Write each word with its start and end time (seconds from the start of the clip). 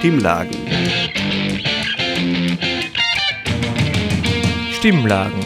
Stimmlagen. 0.00 0.56
Stimmlagen. 4.72 5.40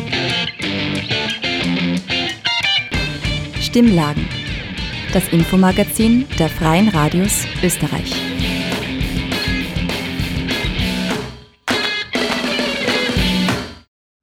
Stimmlagen. 3.60 4.28
Das 5.12 5.28
Infomagazin 5.32 6.26
der 6.38 6.48
Freien 6.48 6.86
Radios 6.86 7.44
Österreich. 7.64 8.14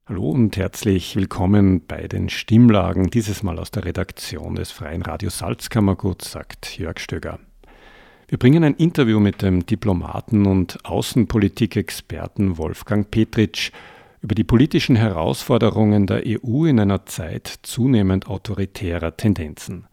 Hallo 0.05 0.29
und 0.29 0.55
herzlich 0.55 1.13
willkommen 1.17 1.85
bei 1.85 2.07
den 2.07 2.29
Stimmlagen, 2.29 3.09
dieses 3.09 3.43
Mal 3.43 3.59
aus 3.59 3.71
der 3.71 3.83
Redaktion 3.83 4.55
des 4.55 4.71
Freien 4.71 5.01
Radios 5.01 5.39
Salzkammergut, 5.39 6.21
sagt 6.21 6.79
Jörg 6.79 6.99
Stöger. 6.99 7.37
Wir 8.31 8.39
bringen 8.39 8.63
ein 8.63 8.75
Interview 8.75 9.19
mit 9.19 9.41
dem 9.41 9.65
Diplomaten 9.65 10.45
und 10.47 10.85
Außenpolitikexperten 10.85 12.57
Wolfgang 12.57 13.11
Petritsch 13.11 13.73
über 14.21 14.35
die 14.35 14.45
politischen 14.45 14.95
Herausforderungen 14.95 16.07
der 16.07 16.23
EU 16.25 16.63
in 16.63 16.79
einer 16.79 17.05
Zeit 17.05 17.53
zunehmend 17.63 18.27
autoritärer 18.27 19.17
Tendenzen. 19.17 19.85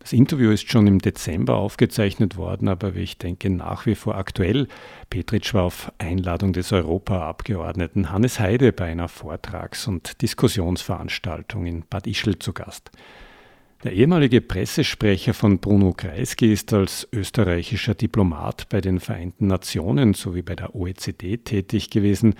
Das 0.00 0.14
Interview 0.14 0.50
ist 0.50 0.70
schon 0.70 0.86
im 0.86 0.98
Dezember 0.98 1.56
aufgezeichnet 1.56 2.38
worden, 2.38 2.68
aber 2.68 2.94
wie 2.94 3.02
ich 3.02 3.18
denke, 3.18 3.50
nach 3.50 3.84
wie 3.84 3.96
vor 3.96 4.14
aktuell. 4.14 4.66
Petritsch 5.10 5.52
war 5.52 5.64
auf 5.64 5.92
Einladung 5.98 6.54
des 6.54 6.72
Europaabgeordneten 6.72 8.10
Hannes 8.10 8.40
Heide 8.40 8.72
bei 8.72 8.86
einer 8.86 9.08
Vortrags- 9.08 9.86
und 9.86 10.22
Diskussionsveranstaltung 10.22 11.66
in 11.66 11.84
Bad 11.90 12.06
Ischl 12.06 12.38
zu 12.38 12.54
Gast. 12.54 12.90
Der 13.82 13.92
ehemalige 13.92 14.40
Pressesprecher 14.40 15.34
von 15.34 15.58
Bruno 15.58 15.92
Kreisky 15.92 16.52
ist 16.52 16.72
als 16.72 17.06
österreichischer 17.12 17.94
Diplomat 17.94 18.68
bei 18.70 18.80
den 18.80 19.00
Vereinten 19.00 19.46
Nationen 19.46 20.14
sowie 20.14 20.42
bei 20.42 20.56
der 20.56 20.74
OECD 20.74 21.36
tätig 21.38 21.90
gewesen 21.90 22.34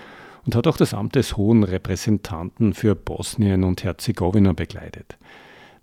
und 0.47 0.55
hat 0.55 0.67
auch 0.67 0.77
das 0.77 0.95
Amt 0.95 1.17
des 1.17 1.37
hohen 1.37 1.65
Repräsentanten 1.65 2.73
für 2.73 2.95
Bosnien 2.95 3.65
und 3.65 3.85
Herzegowina 3.85 4.53
begleitet. 4.53 5.19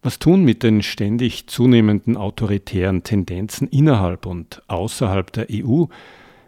Was 0.02 0.18
tun 0.18 0.44
mit 0.44 0.64
den 0.64 0.82
ständig 0.82 1.46
zunehmenden 1.48 2.18
autoritären 2.18 3.04
Tendenzen 3.04 3.68
innerhalb 3.68 4.26
und 4.26 4.64
außerhalb 4.68 5.32
der 5.32 5.48
EU? 5.52 5.86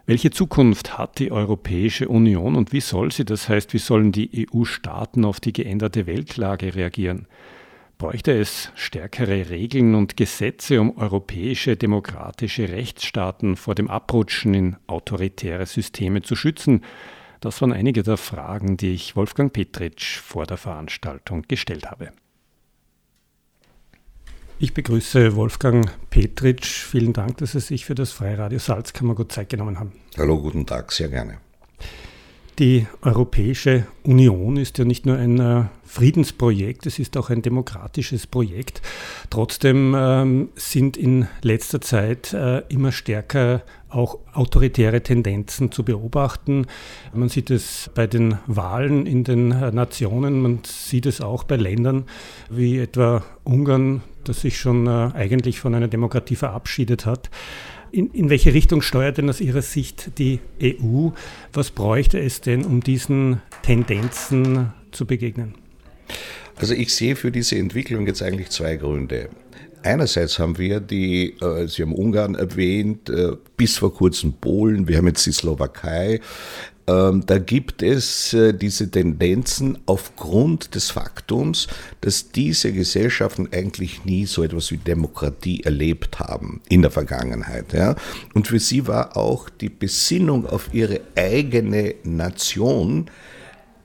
Welche 0.06 0.32
Zukunft 0.32 0.98
hat 0.98 1.20
die 1.20 1.30
Europäische 1.30 2.08
Union 2.08 2.56
und 2.56 2.72
wie 2.72 2.80
soll 2.80 3.12
sie, 3.12 3.24
das 3.24 3.48
heißt, 3.48 3.72
wie 3.74 3.78
sollen 3.78 4.10
die 4.10 4.48
EU-Staaten 4.52 5.24
auf 5.24 5.38
die 5.38 5.52
geänderte 5.52 6.06
Weltlage 6.06 6.74
reagieren? 6.74 7.28
Bräuchte 7.98 8.32
es 8.32 8.70
stärkere 8.74 9.50
Regeln 9.50 9.94
und 9.94 10.16
Gesetze, 10.16 10.80
um 10.80 10.96
europäische 10.96 11.76
demokratische 11.76 12.68
Rechtsstaaten 12.68 13.56
vor 13.56 13.74
dem 13.74 13.88
Abrutschen 13.88 14.54
in 14.54 14.76
autoritäre 14.86 15.66
Systeme 15.66 16.22
zu 16.22 16.36
schützen. 16.36 16.82
Das 17.40 17.60
waren 17.60 17.72
einige 17.72 18.02
der 18.02 18.16
Fragen, 18.16 18.76
die 18.76 18.94
ich 18.94 19.16
Wolfgang 19.16 19.52
Petritsch 19.52 20.18
vor 20.18 20.46
der 20.46 20.56
Veranstaltung 20.56 21.42
gestellt 21.46 21.90
habe. 21.90 22.12
Ich 24.58 24.72
begrüße 24.72 25.36
Wolfgang 25.36 25.90
Petritsch. 26.10 26.84
Vielen 26.84 27.12
Dank, 27.12 27.38
dass 27.38 27.52
Sie 27.52 27.60
sich 27.60 27.84
für 27.84 27.94
das 27.94 28.12
Freiradio 28.12 28.58
Salzkammergut 28.58 29.32
Zeit 29.32 29.48
genommen 29.48 29.78
haben. 29.78 29.92
Hallo, 30.16 30.40
guten 30.40 30.64
Tag, 30.64 30.92
sehr 30.92 31.08
gerne. 31.08 31.43
Die 32.60 32.86
Europäische 33.02 33.84
Union 34.04 34.56
ist 34.56 34.78
ja 34.78 34.84
nicht 34.84 35.06
nur 35.06 35.16
ein 35.16 35.40
äh, 35.40 35.64
Friedensprojekt, 35.84 36.86
es 36.86 37.00
ist 37.00 37.16
auch 37.16 37.28
ein 37.28 37.42
demokratisches 37.42 38.28
Projekt. 38.28 38.80
Trotzdem 39.28 39.92
ähm, 39.98 40.50
sind 40.54 40.96
in 40.96 41.26
letzter 41.42 41.80
Zeit 41.80 42.32
äh, 42.32 42.60
immer 42.68 42.92
stärker 42.92 43.62
auch 43.88 44.20
autoritäre 44.32 45.02
Tendenzen 45.02 45.72
zu 45.72 45.82
beobachten. 45.82 46.66
Man 47.12 47.28
sieht 47.28 47.50
es 47.50 47.90
bei 47.92 48.06
den 48.06 48.38
Wahlen 48.46 49.06
in 49.06 49.24
den 49.24 49.50
äh, 49.50 49.72
Nationen, 49.72 50.40
man 50.40 50.60
sieht 50.64 51.06
es 51.06 51.20
auch 51.20 51.42
bei 51.42 51.56
Ländern 51.56 52.04
wie 52.50 52.78
etwa 52.78 53.24
Ungarn, 53.42 54.02
das 54.22 54.42
sich 54.42 54.58
schon 54.60 54.86
eigentlich 54.88 55.58
von 55.58 55.74
einer 55.74 55.88
Demokratie 55.88 56.36
verabschiedet 56.36 57.04
hat. 57.04 57.30
In, 57.94 58.10
in 58.10 58.28
welche 58.28 58.52
Richtung 58.52 58.82
steuert 58.82 59.18
denn 59.18 59.30
aus 59.30 59.40
Ihrer 59.40 59.62
Sicht 59.62 60.18
die 60.18 60.40
EU? 60.60 61.10
Was 61.52 61.70
bräuchte 61.70 62.18
es 62.18 62.40
denn, 62.40 62.64
um 62.64 62.80
diesen 62.80 63.40
Tendenzen 63.62 64.72
zu 64.90 65.06
begegnen? 65.06 65.54
Also 66.56 66.74
ich 66.74 66.92
sehe 66.92 67.14
für 67.14 67.30
diese 67.30 67.56
Entwicklung 67.56 68.04
jetzt 68.08 68.20
eigentlich 68.20 68.50
zwei 68.50 68.74
Gründe. 68.74 69.28
Einerseits 69.84 70.40
haben 70.40 70.58
wir 70.58 70.80
die, 70.80 71.36
äh, 71.40 71.68
Sie 71.68 71.82
haben 71.82 71.94
Ungarn 71.94 72.34
erwähnt, 72.34 73.10
äh, 73.10 73.36
bis 73.56 73.76
vor 73.76 73.94
kurzem 73.94 74.32
Polen, 74.32 74.88
wir 74.88 74.96
haben 74.96 75.06
jetzt 75.06 75.24
die 75.26 75.32
Slowakei, 75.32 76.20
ähm, 76.86 77.24
da 77.26 77.38
gibt 77.38 77.82
es 77.82 78.34
äh, 78.34 78.52
diese 78.52 78.90
Tendenzen 78.90 79.78
aufgrund 79.86 80.74
des 80.74 80.90
Faktums, 80.90 81.66
dass 82.02 82.30
diese 82.30 82.72
Gesellschaften 82.72 83.48
eigentlich 83.52 84.04
nie 84.04 84.26
so 84.26 84.42
etwas 84.42 84.70
wie 84.70 84.76
Demokratie 84.76 85.62
erlebt 85.62 86.20
haben 86.20 86.60
in 86.68 86.82
der 86.82 86.90
Vergangenheit. 86.90 87.72
Ja? 87.72 87.96
Und 88.34 88.48
für 88.48 88.60
sie 88.60 88.86
war 88.86 89.16
auch 89.16 89.48
die 89.48 89.70
Besinnung 89.70 90.46
auf 90.46 90.74
ihre 90.74 91.00
eigene 91.16 91.94
Nation 92.04 93.10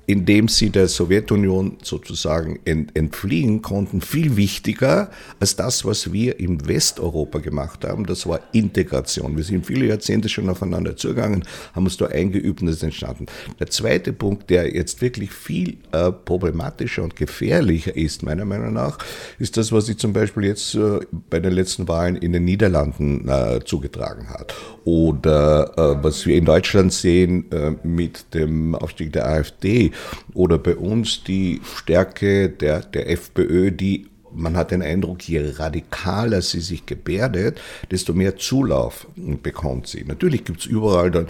indem 0.10 0.48
sie 0.48 0.72
der 0.72 0.88
Sowjetunion 0.88 1.78
sozusagen 1.84 2.60
entfliehen 2.66 3.62
konnten, 3.62 4.02
viel 4.02 4.38
wichtiger 4.38 5.12
als 5.40 5.56
das, 5.56 5.86
was 5.86 6.12
wir 6.12 6.40
in 6.40 6.68
Westeuropa 6.68 7.38
gemacht 7.38 7.86
haben. 7.86 8.08
Das 8.08 8.26
war 8.26 8.40
Integration. 8.52 9.38
Wir 9.38 9.44
sind 9.44 9.68
viele 9.68 9.86
Jahrzehnte 9.86 10.28
schon 10.28 10.50
aufeinander 10.50 10.98
zugegangen, 10.98 11.44
haben 11.76 11.86
uns 11.86 11.98
da 11.98 12.08
eingeübt 12.08 12.64
und 12.64 12.70
es 12.70 12.78
ist 12.78 12.84
entstanden. 12.84 13.28
Der 13.60 13.68
zweite 13.68 14.12
Punkt, 14.12 14.50
der 14.50 14.74
jetzt 14.74 15.00
wirklich 15.00 15.30
viel 15.30 15.78
äh, 15.92 16.12
problematischer 16.12 17.04
und 17.04 17.16
gefährlicher 17.16 17.96
ist, 17.96 18.24
meiner 18.24 18.46
Meinung 18.46 18.74
nach, 18.74 18.98
ist 19.38 19.58
das, 19.58 19.72
was 19.72 19.86
sich 19.86 20.00
zum 20.00 20.12
Beispiel 20.12 20.46
jetzt 20.46 20.74
äh, 20.74 21.02
bei 21.30 21.40
den 21.40 21.54
letzten 21.54 21.88
Wahlen 21.88 22.16
in 22.16 22.34
den 22.34 22.46
Niederlanden 22.46 23.30
äh, 23.30 23.60
zugetragen 23.64 24.28
hat. 24.30 24.56
Oder 24.86 25.72
äh, 25.78 26.04
was 26.04 26.26
wir 26.26 26.36
in 26.36 26.46
Deutschland 26.46 26.94
sehen 26.94 27.46
äh, 27.52 27.74
mit 27.84 28.34
dem 28.34 28.74
Aufstieg 28.74 29.14
der 29.14 29.28
AfD 29.28 29.92
oder 30.34 30.58
bei 30.58 30.76
uns 30.76 31.24
die 31.24 31.62
Stärke 31.78 32.50
der, 32.50 32.82
der 32.82 33.10
FPÖ, 33.10 33.72
die 33.72 34.08
man 34.32 34.56
hat 34.56 34.70
den 34.70 34.84
Eindruck, 34.84 35.28
je 35.28 35.54
radikaler 35.56 36.44
sie 36.44 36.60
sich 36.60 36.86
gebärdet, 36.86 37.60
desto 37.90 38.14
mehr 38.14 38.38
Zulauf 38.38 39.08
bekommt 39.16 39.88
sie. 39.88 40.04
Natürlich 40.06 40.44
gibt 40.44 40.60
es 40.60 40.66
überall 40.68 41.10
dann 41.10 41.28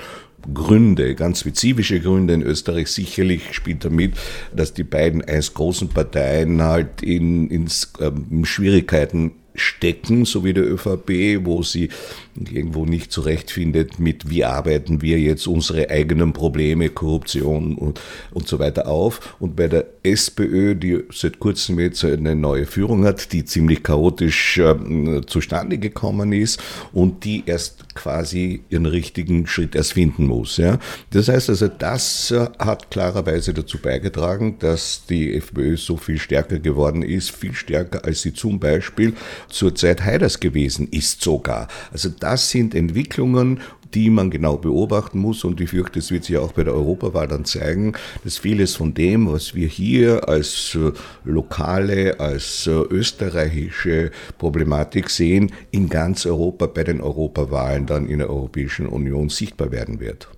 Gründe, 0.53 1.15
ganz 1.15 1.41
spezifische 1.41 1.99
Gründe 1.99 2.33
in 2.33 2.41
Österreich. 2.41 2.89
Sicherlich 2.89 3.53
spielt 3.53 3.83
damit, 3.85 4.13
dass 4.55 4.73
die 4.73 4.83
beiden 4.83 5.23
einst 5.23 5.53
großen 5.53 5.89
Parteien 5.89 6.61
halt 6.61 7.01
in, 7.01 7.49
in 7.49 7.67
ähm, 7.99 8.45
Schwierigkeiten 8.45 9.33
stecken, 9.59 10.25
so 10.25 10.43
wie 10.43 10.53
der 10.53 10.69
ÖVP, 10.69 11.45
wo 11.45 11.63
sie 11.63 11.89
irgendwo 12.35 12.85
nicht 12.85 13.11
zurechtfindet 13.11 13.99
mit, 13.99 14.29
wie 14.29 14.45
arbeiten 14.45 15.01
wir 15.01 15.19
jetzt 15.19 15.47
unsere 15.47 15.89
eigenen 15.89 16.33
Probleme, 16.33 16.89
Korruption 16.89 17.75
und, 17.75 17.99
und 18.31 18.47
so 18.47 18.59
weiter 18.59 18.87
auf. 18.87 19.35
Und 19.39 19.55
bei 19.55 19.67
der 19.67 19.85
SPÖ, 20.03 20.75
die 20.75 21.03
seit 21.11 21.39
kurzem 21.39 21.79
jetzt 21.79 22.03
eine 22.05 22.35
neue 22.35 22.65
Führung 22.65 23.05
hat, 23.05 23.31
die 23.33 23.45
ziemlich 23.45 23.83
chaotisch 23.83 24.57
äh, 24.57 25.21
zustande 25.25 25.77
gekommen 25.77 26.33
ist 26.33 26.61
und 26.93 27.23
die 27.25 27.43
erst 27.45 27.95
quasi 27.95 28.61
ihren 28.69 28.85
richtigen 28.85 29.47
Schritt 29.47 29.75
erst 29.75 29.93
finden 29.93 30.27
muss. 30.27 30.57
Ja. 30.57 30.79
Das 31.11 31.27
heißt 31.27 31.49
also, 31.49 31.67
das 31.67 32.31
äh, 32.31 32.47
hat 32.59 32.91
klarerweise 32.91 33.53
dazu 33.53 33.77
beigetragen, 33.79 34.57
dass 34.59 35.05
die 35.09 35.35
FPÖ 35.35 35.77
so 35.77 35.97
viel 35.97 36.17
stärker 36.17 36.59
geworden 36.59 37.03
ist, 37.03 37.31
viel 37.31 37.53
stärker 37.53 38.05
als 38.05 38.21
sie 38.21 38.33
zum 38.33 38.59
Beispiel 38.59 39.13
zur 39.49 39.75
Zeit 39.75 40.03
Haiders 40.03 40.39
gewesen 40.39 40.87
ist 40.91 41.21
sogar. 41.21 41.67
Also 41.91 42.09
das 42.09 42.49
sind 42.49 42.75
Entwicklungen, 42.75 43.59
die 43.93 44.09
man 44.09 44.29
genau 44.29 44.57
beobachten 44.57 45.19
muss. 45.19 45.43
Und 45.43 45.61
ich 45.61 45.69
fürchte, 45.69 45.99
es 45.99 46.11
wird 46.11 46.23
sich 46.23 46.37
auch 46.37 46.53
bei 46.53 46.63
der 46.63 46.73
Europawahl 46.73 47.27
dann 47.27 47.45
zeigen, 47.45 47.93
dass 48.23 48.37
vieles 48.37 48.75
von 48.75 48.93
dem, 48.93 49.31
was 49.31 49.55
wir 49.55 49.67
hier 49.67 50.27
als 50.27 50.75
äh, 50.75 50.91
lokale, 51.23 52.19
als 52.19 52.67
äh, 52.67 52.71
österreichische 52.71 54.11
Problematik 54.37 55.09
sehen, 55.09 55.51
in 55.71 55.89
ganz 55.89 56.25
Europa 56.25 56.67
bei 56.67 56.83
den 56.83 57.01
Europawahlen 57.01 57.85
dann 57.85 58.07
in 58.07 58.19
der 58.19 58.29
Europäischen 58.29 58.87
Union 58.87 59.29
sichtbar 59.29 59.71
werden 59.71 59.99
wird. 59.99 60.29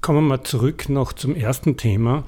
Kommen 0.00 0.18
wir 0.18 0.36
mal 0.36 0.44
zurück 0.44 0.90
noch 0.90 1.14
zum 1.14 1.34
ersten 1.34 1.78
Thema. 1.78 2.24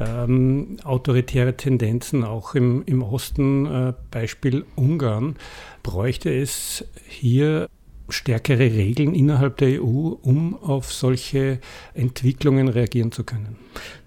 Ähm, 0.00 0.76
autoritäre 0.84 1.56
Tendenzen 1.56 2.24
auch 2.24 2.54
im, 2.54 2.82
im 2.86 3.02
Osten, 3.02 3.66
äh, 3.66 3.92
Beispiel 4.10 4.64
Ungarn. 4.76 5.36
Bräuchte 5.82 6.30
es 6.30 6.84
hier 7.08 7.68
stärkere 8.08 8.72
Regeln 8.72 9.14
innerhalb 9.14 9.58
der 9.58 9.82
EU, 9.82 10.14
um 10.22 10.56
auf 10.56 10.92
solche 10.92 11.58
Entwicklungen 11.94 12.68
reagieren 12.68 13.12
zu 13.12 13.24
können? 13.24 13.56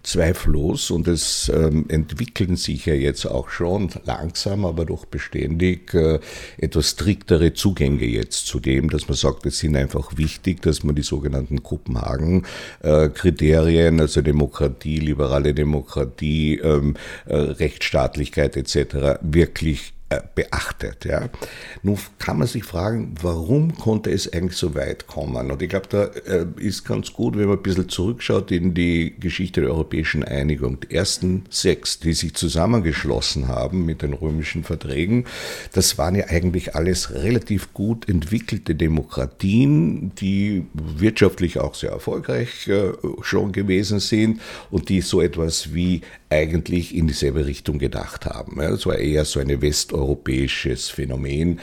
Zweifellos 0.03 0.89
und 0.89 1.07
es 1.07 1.51
ähm, 1.53 1.85
entwickeln 1.87 2.55
sich 2.55 2.87
ja 2.87 2.95
jetzt 2.95 3.25
auch 3.25 3.49
schon 3.49 3.91
langsam, 4.05 4.65
aber 4.65 4.85
doch 4.85 5.05
beständig 5.05 5.93
äh, 5.93 6.19
etwas 6.57 6.89
striktere 6.91 7.53
Zugänge 7.53 8.05
jetzt 8.05 8.47
zu 8.47 8.59
dem, 8.59 8.89
dass 8.89 9.07
man 9.07 9.15
sagt, 9.15 9.45
es 9.45 9.59
sind 9.59 9.75
einfach 9.75 10.17
wichtig, 10.17 10.63
dass 10.63 10.83
man 10.83 10.95
die 10.95 11.03
sogenannten 11.03 11.61
Kopenhagen-Kriterien, 11.61 13.99
äh, 13.99 14.01
also 14.01 14.23
Demokratie, 14.23 14.97
liberale 14.97 15.53
Demokratie, 15.53 16.55
ähm, 16.55 16.95
äh, 17.27 17.35
Rechtsstaatlichkeit 17.35 18.57
etc. 18.57 19.19
wirklich 19.21 19.93
beachtet. 20.19 21.05
Ja. 21.05 21.29
Nun 21.83 21.97
kann 22.19 22.39
man 22.39 22.47
sich 22.47 22.63
fragen, 22.63 23.15
warum 23.21 23.75
konnte 23.75 24.11
es 24.11 24.31
eigentlich 24.31 24.57
so 24.57 24.75
weit 24.75 25.07
kommen? 25.07 25.51
Und 25.51 25.61
ich 25.61 25.69
glaube, 25.69 25.87
da 25.89 26.03
äh, 26.05 26.45
ist 26.57 26.85
ganz 26.85 27.13
gut, 27.13 27.37
wenn 27.37 27.47
man 27.47 27.57
ein 27.57 27.63
bisschen 27.63 27.89
zurückschaut 27.89 28.51
in 28.51 28.73
die 28.73 29.15
Geschichte 29.19 29.61
der 29.61 29.71
europäischen 29.71 30.23
Einigung. 30.23 30.79
Die 30.81 30.93
ersten 30.93 31.45
sechs, 31.49 31.99
die 31.99 32.13
sich 32.13 32.33
zusammengeschlossen 32.35 33.47
haben 33.47 33.85
mit 33.85 34.01
den 34.01 34.13
römischen 34.13 34.63
Verträgen, 34.63 35.25
das 35.73 35.97
waren 35.97 36.15
ja 36.15 36.27
eigentlich 36.27 36.75
alles 36.75 37.13
relativ 37.13 37.73
gut 37.73 38.09
entwickelte 38.09 38.75
Demokratien, 38.75 40.13
die 40.15 40.65
wirtschaftlich 40.73 41.59
auch 41.59 41.75
sehr 41.75 41.91
erfolgreich 41.91 42.67
äh, 42.67 42.91
schon 43.21 43.51
gewesen 43.51 43.99
sind 43.99 44.41
und 44.69 44.89
die 44.89 45.01
so 45.01 45.21
etwas 45.21 45.73
wie 45.73 46.01
eigentlich 46.29 46.95
in 46.95 47.07
dieselbe 47.07 47.45
Richtung 47.45 47.77
gedacht 47.77 48.25
haben. 48.25 48.59
Es 48.61 48.85
war 48.85 48.97
eher 48.97 49.25
so 49.25 49.39
ein 49.39 49.49
westeuropäisches 50.01 50.89
Phänomen. 50.89 51.59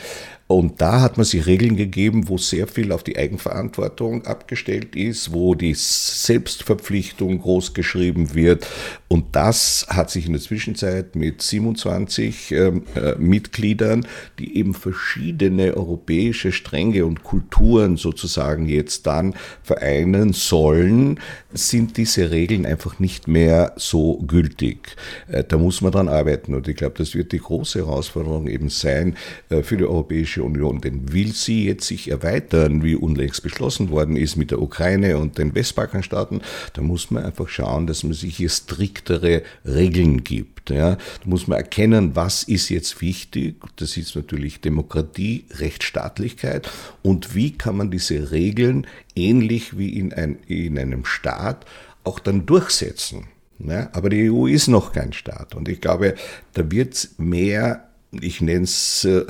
Und 0.49 0.81
da 0.81 1.03
hat 1.03 1.19
man 1.19 1.27
sich 1.27 1.45
Regeln 1.45 1.77
gegeben, 1.77 2.29
wo 2.29 2.39
sehr 2.39 2.67
viel 2.67 2.91
auf 2.93 3.05
die 3.05 3.19
Eigenverantwortung 3.19 4.25
abgestellt 4.25 4.97
ist, 4.97 5.35
wo 5.35 5.55
die 5.55 5.75
Selbstverpflichtung 5.75 7.39
groß 7.39 7.75
geschrieben 7.75 8.35
wird. 8.35 8.67
Und 9.09 9.37
das 9.37 9.87
hat 9.91 10.11
sich 10.11 10.25
in 10.25 10.33
der 10.33 10.41
Zwischenzeit 10.41 11.17
mit 11.17 11.43
27 11.43 12.53
ähm, 12.53 12.83
äh, 12.95 13.15
Mitgliedern, 13.17 14.07
die 14.39 14.57
eben 14.57 14.73
verschiedene 14.73 15.77
europäische 15.77 16.51
Stränge 16.51 17.05
und 17.05 17.25
Kulturen 17.25 17.99
sozusagen 17.99 18.67
jetzt 18.67 19.07
dann 19.07 19.35
vereinen 19.63 20.33
sollen, 20.33 21.21
sind 21.53 21.99
diese 21.99 22.31
Regeln 22.31 22.65
einfach 22.65 22.99
nicht 22.99 23.29
mehr 23.29 23.75
so 23.77 24.17
gültig. 24.27 24.97
Äh, 25.29 25.45
da 25.45 25.59
muss 25.59 25.83
man 25.83 25.93
dran 25.93 26.09
arbeiten. 26.09 26.55
Und 26.55 26.69
ich 26.69 26.77
glaube, 26.77 26.95
das 26.97 27.15
wird 27.15 27.33
die 27.33 27.39
große 27.39 27.81
Herausforderung 27.81 28.47
eben 28.47 28.71
sein 28.71 29.15
äh, 29.51 29.63
für 29.63 29.77
die 29.77 29.85
Europäische 29.85 30.38
Europäische 30.39 30.43
Union, 30.43 30.81
denn 30.81 31.13
will 31.13 31.33
sie 31.33 31.67
jetzt 31.67 31.87
sich 31.87 32.11
erweitern, 32.11 32.83
wie 32.83 32.95
unlängst 32.95 33.43
beschlossen 33.43 33.91
worden 33.91 34.17
ist 34.17 34.37
mit 34.37 34.51
der 34.51 34.61
Ukraine 34.61 35.19
und 35.19 35.39
den 35.39 35.55
Westbalkanstaaten, 35.55 36.43
dann 36.75 36.85
muss 36.85 37.11
man 37.11 37.25
einfach 37.25 37.49
schauen, 37.49 37.87
dass 37.87 38.05
man 38.05 38.13
sich 38.13 38.37
hier 38.37 38.49
striktere 38.49 39.43
Regeln 39.65 40.25
gibt. 40.25 40.71
Ja. 40.71 40.97
Da 40.97 40.99
muss 41.25 41.47
man 41.47 41.59
erkennen, 41.59 42.15
was 42.15 42.43
ist 42.43 42.69
jetzt 42.69 43.01
wichtig. 43.01 43.57
Das 43.77 43.97
ist 43.97 44.15
natürlich 44.17 44.61
Demokratie, 44.61 45.47
Rechtsstaatlichkeit 45.51 46.71
und 47.03 47.35
wie 47.35 47.53
kann 47.57 47.77
man 47.77 47.91
diese 47.91 48.31
Regeln 48.31 48.87
ähnlich 49.17 49.79
wie 49.79 49.99
in, 49.99 50.13
ein, 50.13 50.39
in 50.47 50.79
einem 50.79 51.05
Staat 51.05 51.65
auch 52.05 52.19
dann 52.19 52.47
durchsetzen. 52.47 53.27
Ja, 53.61 53.89
aber 53.93 54.09
die 54.09 54.31
EU 54.31 54.47
ist 54.47 54.69
noch 54.69 54.93
kein 54.93 55.13
Staat 55.13 55.57
und 55.57 55.69
ich 55.69 55.81
glaube, 55.81 56.15
da 56.53 56.71
wird 56.71 56.95
es 56.95 57.19
mehr 57.19 57.88
ich 58.11 58.41
nenne 58.41 58.65
es 58.65 59.05
äh, 59.05 59.25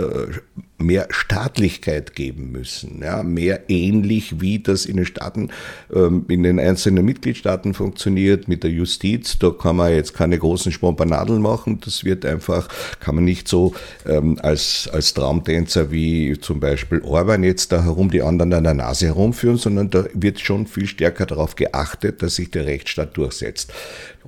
mehr 0.78 1.08
Staatlichkeit 1.10 2.14
geben 2.14 2.52
müssen, 2.52 3.00
ja, 3.02 3.25
mehr 3.25 3.69
ähnlich 3.69 4.40
wie 4.40 4.60
das 4.60 4.86
in 4.86 4.96
den 4.96 5.06
Staaten, 5.06 5.50
ähm, 5.92 6.25
in 6.28 6.44
den 6.44 6.60
einzelnen 6.60 7.04
Mitgliedstaaten 7.04 7.75
funktioniert 7.75 8.46
mit 8.46 8.62
der 8.62 8.70
Justiz. 8.70 9.36
Da 9.38 9.50
kann 9.50 9.76
man 9.76 9.92
jetzt 9.92 10.14
keine 10.14 10.38
großen 10.38 10.70
Spompanadeln 10.70 11.42
machen. 11.42 11.80
Das 11.84 12.04
wird 12.04 12.25
einfach, 12.25 12.69
kann 13.00 13.16
man 13.16 13.25
nicht 13.25 13.48
so 13.48 13.75
ähm, 14.06 14.38
als, 14.40 14.88
als 14.92 15.12
Traumtänzer 15.14 15.90
wie 15.90 16.38
zum 16.38 16.60
Beispiel 16.60 17.00
Orban 17.00 17.42
jetzt 17.42 17.72
da 17.72 17.82
herum 17.82 18.12
die 18.12 18.22
anderen 18.22 18.52
an 18.52 18.64
der 18.64 18.75
Nase 18.75 19.06
herumführen, 19.06 19.56
sondern 19.56 19.90
da 19.90 20.04
wird 20.14 20.38
schon 20.38 20.69
viel 20.69 20.86
stärker 20.86 21.26
darauf 21.26 21.56
geachtet, 21.56 22.22
dass 22.22 22.36
sich 22.36 22.52
der 22.52 22.66
Rechtsstaat 22.66 23.16
durchsetzt. 23.16 23.72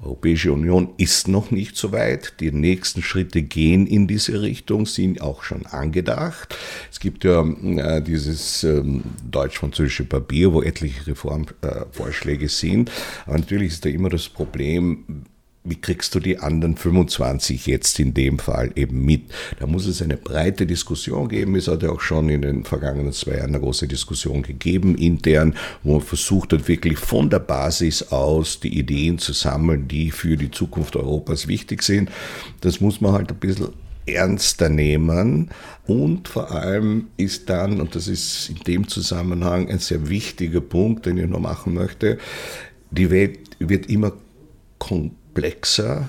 Europäische 0.03 0.53
Union 0.53 0.91
ist 0.97 1.29
noch 1.29 1.51
nicht 1.51 1.77
so 1.77 1.93
weit. 1.93 2.35
Die 2.41 2.53
nächsten 2.53 3.03
Schritte 3.03 3.43
gehen 3.43 3.87
in 3.87 4.07
diese 4.07 4.41
Richtung, 4.41 4.87
sind 4.87 5.21
auch 5.21 5.43
schon 5.43 5.67
angedacht. 5.67 6.57
Es 6.91 7.01
gibt 7.01 7.25
ja 7.25 7.43
äh, 7.43 8.03
dieses 8.03 8.65
ähm, 8.65 9.03
deutsch-französische 9.31 10.05
Papier, 10.05 10.53
wo 10.53 10.63
etliche 10.63 11.07
Reformvorschläge 11.07 12.47
äh, 12.47 12.49
sind. 12.49 12.91
Aber 13.27 13.39
natürlich 13.39 13.73
ist 13.73 13.85
da 13.85 13.91
immer 13.91 14.09
das 14.09 14.29
Problem, 14.29 15.25
wie 15.63 15.77
kriegst 15.77 16.15
du 16.15 16.21
die 16.21 16.39
anderen 16.39 16.77
25 16.77 17.67
jetzt 17.67 17.99
in 18.01 18.15
dem 18.15 18.39
Fall 18.39 18.73
eben 18.77 19.05
mit? 19.05 19.25
Da 19.59 19.67
muss 19.67 19.87
es 19.87 20.01
eine 20.01 20.17
breite 20.17 20.67
Diskussion 20.67 21.29
geben. 21.29 21.55
Es 21.55 21.69
hat 21.69 21.83
ja 21.83 21.91
auch 21.91 22.01
schon 22.01 22.31
in 22.31 22.41
den 22.41 22.65
vergangenen 22.65 23.13
zwei 23.13 23.37
Jahren 23.37 23.51
eine 23.51 23.61
große 23.61 23.87
Diskussion 23.87 24.43
gegeben, 24.43 24.97
intern, 24.97 25.55
wo 25.83 25.95
man 25.95 26.01
versucht 26.01 26.55
hat, 26.55 26.67
wirklich 26.67 26.99
von 26.99 27.29
der 27.29 27.41
Basis 27.41 28.11
aus 28.11 28.61
die 28.61 28.79
Ideen 28.79 29.19
zu 29.19 29.35
sammeln, 29.35 29.87
die 29.87 30.11
für 30.11 30.39
die 30.39 30.51
Zukunft 30.51 30.97
Europas 30.97 31.47
wichtig 31.47 31.83
sind. 31.83 32.11
Das 32.63 32.81
muss 32.81 33.03
man 33.03 33.13
halt 33.13 33.31
ein 33.31 33.39
bisschen 33.39 33.69
ernster 34.07 34.71
nehmen. 34.71 35.51
Und 35.87 36.29
vor 36.29 36.53
allem 36.53 37.09
ist 37.19 37.51
dann, 37.51 37.83
und 37.83 37.95
das 37.95 38.09
ist 38.09 38.49
in 38.49 38.61
dem 38.67 38.89
Zusammenhang 38.89 39.69
ein 39.69 39.79
sehr 39.79 40.09
wichtiger 40.09 40.63
Punkt, 40.63 41.05
den 41.05 41.19
ich 41.19 41.29
noch 41.29 41.41
machen 41.41 41.75
möchte, 41.75 42.17
die 42.91 43.11
Welt 43.11 43.41
wird 43.59 43.91
immer 43.91 44.13
komplexer 44.79 45.20
komplexer. 45.31 46.09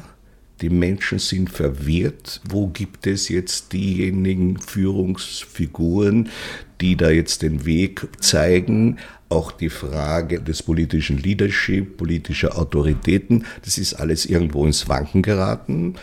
Die 0.62 0.70
Menschen 0.70 1.18
sind 1.20 1.50
verwirrt. 1.50 2.42
Wo 2.48 2.68
gibt 2.68 3.08
es 3.08 3.30
jetzt 3.30 3.74
diejenigen 3.74 4.60
Führungsfiguren, 4.60 6.30
die 6.82 6.96
da 6.96 7.10
jetzt 7.10 7.42
den 7.42 7.66
Weg 7.66 8.08
zeigen? 8.20 8.98
Auch 9.30 9.52
die 9.52 9.70
Frage 9.70 10.42
des 10.42 10.62
politischen 10.62 11.18
Leadership, 11.18 11.98
politischer 11.98 12.58
Autoritäten, 12.60 13.46
das 13.64 13.78
ist 13.78 13.94
alles 13.96 14.26
irgendwo 14.26 14.66
ins 14.66 14.88
Wanken 14.90 15.22
geraten 15.22 15.96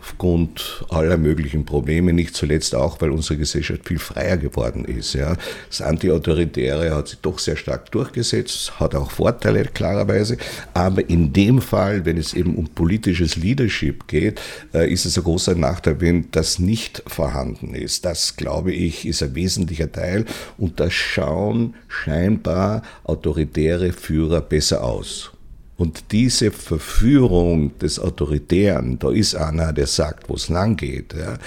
aufgrund 0.00 0.84
aller 0.90 1.16
möglichen 1.16 1.64
Probleme, 1.64 2.12
nicht 2.12 2.34
zuletzt 2.34 2.74
auch, 2.74 3.00
weil 3.00 3.10
unsere 3.10 3.38
Gesellschaft 3.38 3.86
viel 3.86 3.98
freier 3.98 4.36
geworden 4.36 4.84
ist. 4.84 5.14
Ja. 5.14 5.36
Das 5.68 5.82
Antiautoritäre 5.82 6.94
hat 6.94 7.08
sich 7.08 7.18
doch 7.20 7.38
sehr 7.38 7.56
stark 7.56 7.90
durchgesetzt, 7.90 8.78
hat 8.78 8.94
auch 8.94 9.10
Vorteile 9.10 9.64
klarerweise, 9.64 10.36
aber 10.74 11.08
in 11.08 11.32
dem 11.32 11.60
Fall, 11.60 12.04
wenn 12.04 12.16
es 12.16 12.34
eben 12.34 12.54
um 12.54 12.68
politisches 12.68 13.36
Leadership 13.36 14.06
geht, 14.06 14.40
äh, 14.72 14.90
ist 14.92 15.04
es 15.04 15.16
ein 15.16 15.24
großer 15.24 15.54
Nachteil, 15.54 16.00
wenn 16.00 16.30
das 16.30 16.58
nicht 16.58 17.02
vorhanden 17.06 17.74
ist. 17.74 18.04
Das, 18.04 18.36
glaube 18.36 18.72
ich, 18.72 19.06
ist 19.06 19.22
ein 19.22 19.34
wesentlicher 19.34 19.90
Teil 19.90 20.24
und 20.56 20.80
da 20.80 20.90
schauen 20.90 21.74
scheinbar 21.88 22.82
autoritäre 23.04 23.92
Führer 23.92 24.40
besser 24.40 24.84
aus. 24.84 25.32
Und 25.78 26.10
diese 26.10 26.50
Verführung 26.50 27.78
des 27.78 28.00
Autoritären, 28.00 28.98
da 28.98 29.12
ist 29.12 29.36
einer, 29.36 29.72
der 29.72 29.86
sagt, 29.86 30.28
wo 30.28 30.34
es 30.34 30.48
lang 30.48 30.76
geht, 30.76 31.14
ja, 31.14 31.38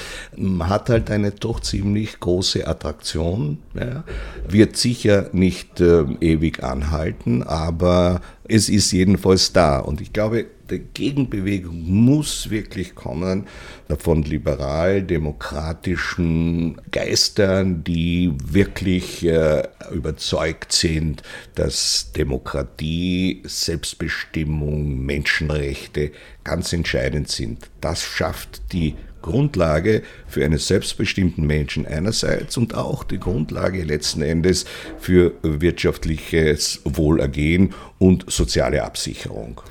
hat 0.70 0.90
halt 0.90 1.12
eine 1.12 1.32
doch 1.32 1.60
ziemlich 1.60 2.18
große 2.22 2.66
Attraktion, 2.66 3.58
ja, 3.74 4.06
wird 4.48 4.78
sicher 4.78 5.30
nicht 5.34 5.82
äh, 5.82 6.06
ewig 6.22 6.64
anhalten, 6.64 7.44
aber 7.44 8.22
es 8.52 8.70
ist 8.70 8.92
jedenfalls 8.92 9.54
da. 9.54 9.80
Und 9.80 10.02
ich 10.02 10.12
glaube, 10.12 10.48
die 10.70 10.80
Gegenbewegung 10.80 11.82
muss 11.84 12.50
wirklich 12.50 12.96
kommen 12.96 13.48
von 13.98 14.24
liberal-demokratischen 14.24 16.82
Geistern, 16.92 17.82
die 17.84 18.34
wirklich 18.44 19.26
äh, 19.26 19.64
überzeugt 19.94 20.74
sind, 20.74 21.24
dass 21.56 22.12
Demokratie, 22.14 23.42
Selbstbestimmung, 23.46 25.06
Menschenrechte 25.06 26.12
ganz 26.44 26.74
entscheidend 26.74 27.30
sind. 27.30 27.70
Das 27.80 28.04
schafft 28.04 28.74
die 28.74 28.96
Grundlage 29.22 30.04
für 30.28 30.44
einen 30.44 30.58
selbstbestimmten 30.58 31.46
Menschen 31.46 31.86
einerseits 31.86 32.58
und 32.58 32.76
auch 32.76 33.04
die 33.04 33.20
Grundlage 33.20 33.84
letzten 33.84 34.22
Endes 34.22 34.66
für 35.00 35.34
wirtschaftliches 35.42 36.82
Wohlergehen 36.86 37.74
und 38.00 38.32
soziale 38.32 38.84
Absicherung. 38.84 39.62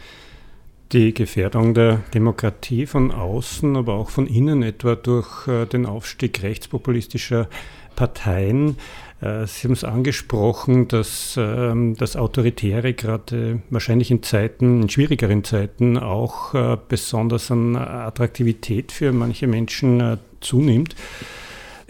Die 0.93 1.15
Gefährdung 1.15 1.73
der 1.73 2.03
Demokratie 2.15 2.85
von 2.85 3.13
außen, 3.13 3.77
aber 3.77 3.95
auch 3.95 4.11
von 4.11 4.27
innen, 4.27 4.65
etwa 4.65 4.97
durch 4.97 5.47
äh, 5.47 5.67
den 5.67 5.87
Aufstieg 5.87 6.43
rechtspopulistischer 6.43 7.49
Parteien. 7.95 8.77
Äh, 9.21 9.47
Sie 9.47 9.65
haben 9.65 9.73
es 9.73 9.85
angesprochen, 9.85 10.89
dass 10.89 11.37
ähm, 11.39 11.97
das 11.97 12.17
Autoritäre 12.17 12.95
gerade 12.95 13.63
wahrscheinlich 13.71 14.11
in 14.11 14.23
Zeiten, 14.23 14.83
in 14.83 14.89
schwierigeren 14.89 15.45
Zeiten 15.45 15.99
auch 15.99 16.55
äh, 16.55 16.77
besonders 16.89 17.51
an 17.51 17.77
Attraktivität 17.77 18.93
für 18.93 19.13
manche 19.13 19.47
Menschen 19.47 20.19
zunimmt. 20.41 20.95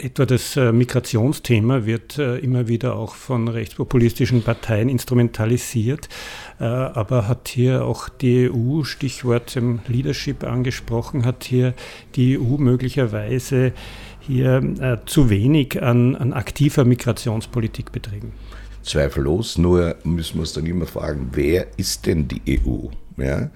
etwa 0.03 0.27
das 0.27 0.57
äh, 0.57 0.73
Migrationsthema 0.73 1.85
wird 1.85 2.19
äh, 2.19 2.39
immer 2.39 2.69
wieder 2.69 2.97
auch 2.97 3.15
von 3.15 3.49
rechtspopulistischen 3.49 4.43
Parteien 4.43 4.89
instrumentalisiert, 4.89 6.09
äh, 6.59 6.65
aber 6.65 7.29
hat 7.29 7.49
hier 7.49 7.85
auch 7.85 8.09
die 8.09 8.51
EU, 8.51 8.85
Stichwort 8.85 9.59
Leadership 9.87 10.45
angesprochen, 10.45 11.25
hat 11.25 11.45
hier 11.45 11.75
die 12.17 12.39
EU 12.39 12.57
möglicherweise 12.57 13.73
hier 14.21 15.01
zu 15.07 15.31
wenig 15.31 15.83
an, 15.83 16.17
an 16.17 16.33
aktiver 16.33 16.85
Migrationspolitik 16.85 17.93
betrieben. 17.93 18.33
Zweifellos, 18.83 19.59
nur 19.59 19.97
müssen 20.05 20.37
wir 20.37 20.41
uns 20.41 20.53
dann 20.53 20.67
immer 20.67 20.87
fragen, 20.87 21.31
wer 21.33 21.67
ist 21.77 22.07
denn 22.07 22.29
die 22.29 22.61
EU? 22.65 22.87
Ja? 23.23 23.51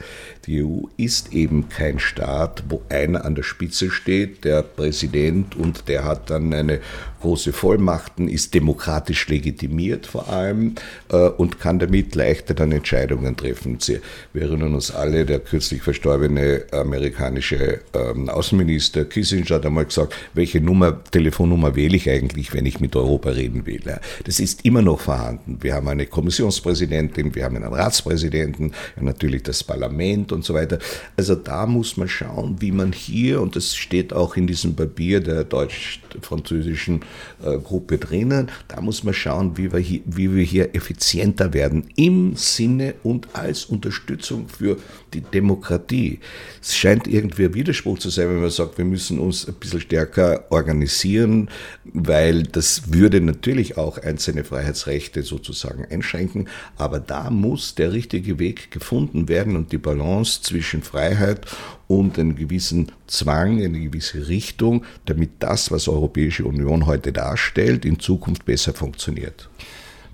Die 0.46 0.62
EU 0.62 0.86
ist 0.96 1.32
eben 1.32 1.68
kein 1.68 1.98
Staat, 1.98 2.64
wo 2.68 2.82
einer 2.88 3.24
an 3.24 3.34
der 3.34 3.42
Spitze 3.42 3.90
steht, 3.90 4.44
der 4.44 4.62
Präsident, 4.62 5.56
und 5.56 5.88
der 5.88 6.04
hat 6.04 6.30
dann 6.30 6.52
eine 6.52 6.80
große 7.24 7.54
Vollmachten, 7.54 8.28
ist 8.28 8.52
demokratisch 8.52 9.28
legitimiert 9.28 10.04
vor 10.06 10.28
allem 10.28 10.74
äh, 11.08 11.16
und 11.16 11.58
kann 11.58 11.78
damit 11.78 12.14
leichter 12.14 12.52
dann 12.52 12.70
Entscheidungen 12.70 13.34
treffen. 13.34 13.78
Sie, 13.80 14.00
wir 14.34 14.42
erinnern 14.42 14.74
uns 14.74 14.90
alle, 14.90 15.24
der 15.24 15.40
kürzlich 15.40 15.80
verstorbene 15.80 16.64
amerikanische 16.72 17.80
ähm, 17.94 18.28
Außenminister 18.28 19.06
Kissinger 19.06 19.54
hat 19.54 19.64
einmal 19.64 19.86
gesagt, 19.86 20.14
welche 20.34 20.60
Nummer, 20.60 21.02
Telefonnummer 21.10 21.74
wähle 21.76 21.96
ich 21.96 22.10
eigentlich, 22.10 22.52
wenn 22.52 22.66
ich 22.66 22.78
mit 22.80 22.94
Europa 22.94 23.30
reden 23.30 23.64
will. 23.64 23.80
Ja? 23.86 24.00
Das 24.24 24.38
ist 24.38 24.66
immer 24.66 24.82
noch 24.82 25.00
vorhanden. 25.00 25.58
Wir 25.62 25.72
haben 25.72 25.88
eine 25.88 26.04
Kommissionspräsidentin, 26.04 27.34
wir 27.34 27.44
haben 27.44 27.56
einen 27.56 27.72
Ratspräsidenten, 27.72 28.72
ja, 28.96 29.02
natürlich 29.02 29.44
das 29.44 29.53
Parlament 29.62 30.32
und 30.32 30.44
so 30.44 30.54
weiter. 30.54 30.78
Also 31.16 31.34
da 31.34 31.66
muss 31.66 31.96
man 31.96 32.08
schauen, 32.08 32.56
wie 32.60 32.72
man 32.72 32.92
hier, 32.92 33.40
und 33.40 33.56
das 33.56 33.76
steht 33.76 34.12
auch 34.12 34.36
in 34.36 34.46
diesem 34.46 34.74
Papier 34.74 35.20
der 35.20 35.44
deutsch-französischen 35.44 37.00
äh, 37.44 37.58
Gruppe 37.58 37.98
drinnen. 37.98 38.50
Da 38.68 38.80
muss 38.80 39.04
man 39.04 39.14
schauen, 39.14 39.56
wie 39.56 39.72
wir, 39.72 39.80
hier, 39.80 40.00
wie 40.06 40.34
wir 40.34 40.44
hier 40.44 40.74
effizienter 40.74 41.52
werden 41.52 41.88
im 41.96 42.36
Sinne 42.36 42.94
und 43.02 43.28
als 43.34 43.64
Unterstützung 43.66 44.48
für 44.48 44.76
die 45.14 45.20
Demokratie. 45.20 46.20
Es 46.60 46.76
scheint 46.76 47.06
irgendwie 47.06 47.44
ein 47.44 47.54
Widerspruch 47.54 47.98
zu 47.98 48.10
sein, 48.10 48.28
wenn 48.28 48.40
man 48.40 48.50
sagt, 48.50 48.78
wir 48.78 48.84
müssen 48.84 49.18
uns 49.18 49.46
ein 49.46 49.54
bisschen 49.54 49.80
stärker 49.80 50.44
organisieren, 50.50 51.48
weil 51.84 52.42
das 52.42 52.92
würde 52.92 53.20
natürlich 53.20 53.78
auch 53.78 53.98
einzelne 53.98 54.44
Freiheitsrechte 54.44 55.22
sozusagen 55.22 55.84
einschränken. 55.84 56.48
Aber 56.76 57.00
da 57.00 57.30
muss 57.30 57.74
der 57.74 57.92
richtige 57.92 58.38
Weg 58.38 58.70
gefunden 58.70 59.28
werden 59.28 59.56
und 59.56 59.72
die 59.72 59.78
Balance 59.78 60.42
zwischen 60.42 60.82
Freiheit 60.82 61.46
und 61.86 62.18
einen 62.18 62.36
gewissen 62.36 62.92
Zwang, 63.06 63.62
eine 63.62 63.80
gewisse 63.80 64.28
Richtung, 64.28 64.84
damit 65.06 65.30
das, 65.38 65.70
was 65.70 65.88
Europäische 65.88 66.44
Union 66.44 66.86
heute 66.86 67.12
darstellt, 67.12 67.84
in 67.84 68.00
Zukunft 68.00 68.44
besser 68.44 68.72
funktioniert. 68.72 69.48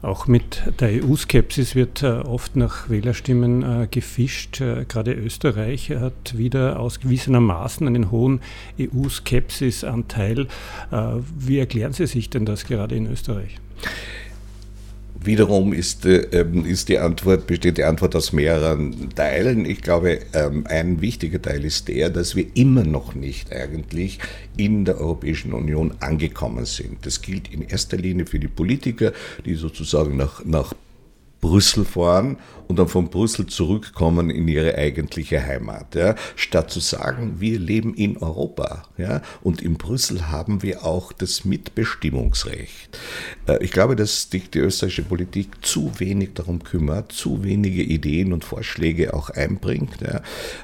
Auch 0.03 0.27
mit 0.27 0.63
der 0.81 1.05
EU-Skepsis 1.05 1.75
wird 1.75 2.03
äh, 2.03 2.07
oft 2.07 2.57
nach 2.57 2.89
Wählerstimmen 2.89 3.63
äh, 3.63 3.87
gefischt. 3.91 4.61
Äh, 4.63 4.87
gerade 4.89 5.13
Österreich 5.13 5.91
hat 5.91 6.39
wieder 6.39 6.81
ausgewiesenermaßen 6.81 7.87
einen 7.87 8.11
hohen 8.11 8.41
EU-Skepsis-Anteil. 8.79 10.47
Wie 11.39 11.59
erklären 11.59 11.93
Sie 11.93 12.07
sich 12.07 12.31
denn 12.31 12.47
das 12.47 12.65
gerade 12.65 12.95
in 12.95 13.07
Österreich? 13.07 13.59
Wiederum 15.23 15.75
ist, 15.75 16.07
äh, 16.07 16.47
ist 16.65 16.89
die 16.89 16.99
Antwort, 16.99 17.47
besteht 17.47 17.77
die 17.77 17.85
Antwort 17.85 18.17
aus 18.17 18.33
mehreren 18.33 19.11
Teilen. 19.15 19.67
Ich 19.67 19.83
glaube, 19.83 20.21
ähm, 20.33 20.65
ein 20.67 21.03
wichtiger 21.03 21.43
Teil 21.43 21.65
ist 21.65 21.89
der, 21.89 22.09
dass 22.09 22.37
wir 22.37 22.47
immer 22.55 22.85
noch 22.85 23.15
nicht 23.15 23.53
eigentlich 23.53 24.19
in 24.57 24.87
der 24.87 24.99
Europäischen 24.99 25.53
Union 25.53 25.93
angekommen 26.01 26.65
sind. 26.65 27.05
Das 27.05 27.21
gilt 27.21 27.53
in 27.53 27.61
erster 27.63 27.99
Linie 27.99 28.25
für 28.25 28.39
die 28.39 28.49
Politiker, 28.49 29.13
die 29.45 29.57
sozusagen 29.57 30.17
nach, 30.17 30.43
nach 30.45 30.73
Brüssel 31.41 31.85
fahren 31.85 32.39
und 32.71 32.79
dann 32.79 32.87
von 32.87 33.11
Brüssel 33.11 33.47
zurückkommen 33.47 34.31
in 34.31 34.47
ihre 34.47 34.77
eigentliche 34.77 35.45
Heimat. 35.45 35.97
Ja, 35.97 36.15
statt 36.37 36.71
zu 36.71 36.79
sagen, 36.79 37.41
wir 37.41 37.59
leben 37.59 37.95
in 37.95 38.17
Europa. 38.17 38.85
Ja, 38.97 39.23
und 39.43 39.61
in 39.61 39.75
Brüssel 39.75 40.29
haben 40.29 40.63
wir 40.63 40.85
auch 40.85 41.13
das 41.13 41.45
Mitbestimmungsrecht. 41.45 42.97
Äh, 43.49 43.65
ich 43.65 43.73
glaube, 43.73 43.97
dass 43.97 44.31
sich 44.31 44.51
die 44.51 44.61
österreichische 44.61 45.03
Politik 45.03 45.49
zu 45.63 45.91
wenig 45.99 46.35
darum 46.35 46.63
kümmert, 46.63 47.11
zu 47.11 47.43
wenige 47.43 47.83
Ideen 47.83 48.33
und 48.33 48.45
Vorschläge 48.45 49.15
auch 49.15 49.31
einbringt. 49.31 50.01
Ja. 50.01 50.21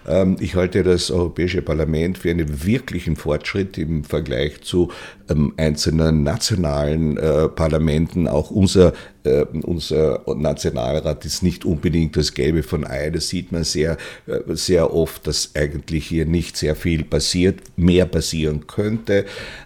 Ähm, 0.07 0.37
ich 0.39 0.55
halte 0.55 0.85
das 0.85 1.11
Europäische 1.11 1.61
Parlament 1.61 2.19
für 2.19 2.31
einen 2.31 2.65
wirklichen 2.65 3.17
Fortschritt 3.17 3.79
im 3.79 4.05
Vergleich 4.05 4.61
zu 4.61 4.93
ähm, 5.29 5.55
einzelnen 5.57 6.23
nationalen 6.23 7.17
äh, 7.17 7.49
Parlamenten. 7.49 8.29
Auch 8.29 8.53
unser, 8.53 8.93
äh, 9.25 9.43
unser 9.43 10.23
Nationalrat 10.37 11.25
ist 11.25 11.43
nicht 11.43 11.65
unbedingt 11.65 11.96
unbedingt 11.97 12.17
das 12.17 12.35
Gelbe 12.35 12.63
von 12.63 12.87
Ei. 12.87 13.11
Das 13.11 13.29
sieht 13.29 13.53
man 13.53 13.65
sehr, 13.65 13.97
äh, 14.27 14.41
sehr 14.55 14.93
oft, 14.93 15.27
dass 15.27 15.55
eigentlich 15.55 16.07
hier 16.07 16.27
nicht 16.27 16.57
sehr 16.57 16.77
viel 16.77 17.05
passiert, 17.05 17.61
mehr 17.77 18.05
passieren 18.07 18.67
könnte. 18.67 19.25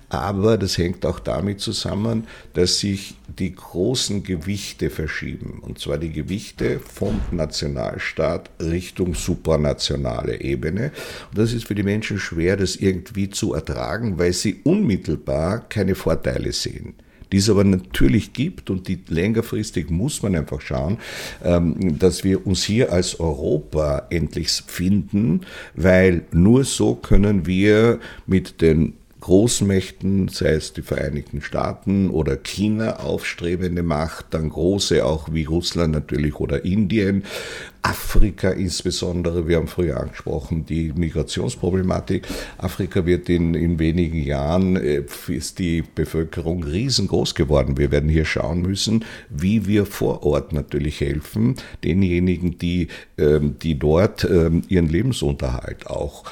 Aber 0.08 0.56
das 0.56 0.78
hängt 0.78 1.04
auch 1.06 1.18
damit 1.18 1.60
zusammen, 1.60 2.26
dass 2.54 2.78
sich 2.78 3.14
die 3.38 3.54
großen 3.54 4.22
Gewichte 4.22 4.90
verschieben. 4.90 5.60
Und 5.62 5.78
zwar 5.78 5.98
die 5.98 6.12
Gewichte 6.12 6.80
vom 6.80 7.20
Nationalstaat 7.30 8.50
Richtung 8.60 9.14
supranationale 9.14 10.40
Ebene. 10.40 10.92
Und 11.30 11.38
das 11.38 11.52
ist 11.52 11.66
für 11.66 11.74
die 11.74 11.82
Menschen 11.82 12.18
schwer, 12.18 12.56
das 12.56 12.76
irgendwie 12.76 13.30
zu 13.30 13.54
ertragen, 13.54 14.18
weil 14.18 14.32
sie 14.32 14.60
unmittelbar 14.64 15.68
keine 15.68 15.94
Vorteile 15.94 16.52
sehen 16.52 16.94
die 17.32 17.38
es 17.38 17.50
aber 17.50 17.64
natürlich 17.64 18.32
gibt 18.32 18.70
und 18.70 18.88
die 18.88 19.00
längerfristig 19.08 19.90
muss 19.90 20.22
man 20.22 20.34
einfach 20.34 20.60
schauen, 20.60 20.98
ähm, 21.44 21.98
dass 21.98 22.24
wir 22.24 22.46
uns 22.46 22.64
hier 22.64 22.92
als 22.92 23.20
Europa 23.20 24.06
endlich 24.10 24.50
finden, 24.50 25.42
weil 25.74 26.22
nur 26.32 26.64
so 26.64 26.94
können 26.94 27.46
wir 27.46 28.00
mit 28.26 28.60
den 28.60 28.94
Großmächten, 29.30 30.26
sei 30.26 30.54
es 30.54 30.72
die 30.72 30.82
Vereinigten 30.82 31.40
Staaten 31.40 32.10
oder 32.10 32.36
China, 32.36 32.96
aufstrebende 32.96 33.84
Macht, 33.84 34.26
dann 34.30 34.48
große 34.48 35.06
auch 35.06 35.28
wie 35.30 35.44
Russland 35.44 35.92
natürlich 35.92 36.40
oder 36.40 36.64
Indien, 36.64 37.22
Afrika 37.82 38.50
insbesondere, 38.50 39.46
wir 39.46 39.56
haben 39.56 39.68
früher 39.68 40.00
angesprochen, 40.00 40.66
die 40.66 40.92
Migrationsproblematik. 40.92 42.26
Afrika 42.58 43.06
wird 43.06 43.28
in, 43.28 43.54
in 43.54 43.78
wenigen 43.78 44.20
Jahren, 44.20 44.76
äh, 44.76 45.04
ist 45.28 45.60
die 45.60 45.82
Bevölkerung 45.82 46.64
riesengroß 46.64 47.36
geworden. 47.36 47.78
Wir 47.78 47.92
werden 47.92 48.10
hier 48.10 48.24
schauen 48.24 48.62
müssen, 48.62 49.04
wie 49.30 49.66
wir 49.66 49.86
vor 49.86 50.24
Ort 50.24 50.52
natürlich 50.52 51.00
helfen, 51.00 51.54
denjenigen, 51.84 52.58
die, 52.58 52.88
ähm, 53.16 53.56
die 53.62 53.78
dort 53.78 54.24
ähm, 54.24 54.62
ihren 54.68 54.88
Lebensunterhalt 54.88 55.86
auch 55.86 56.24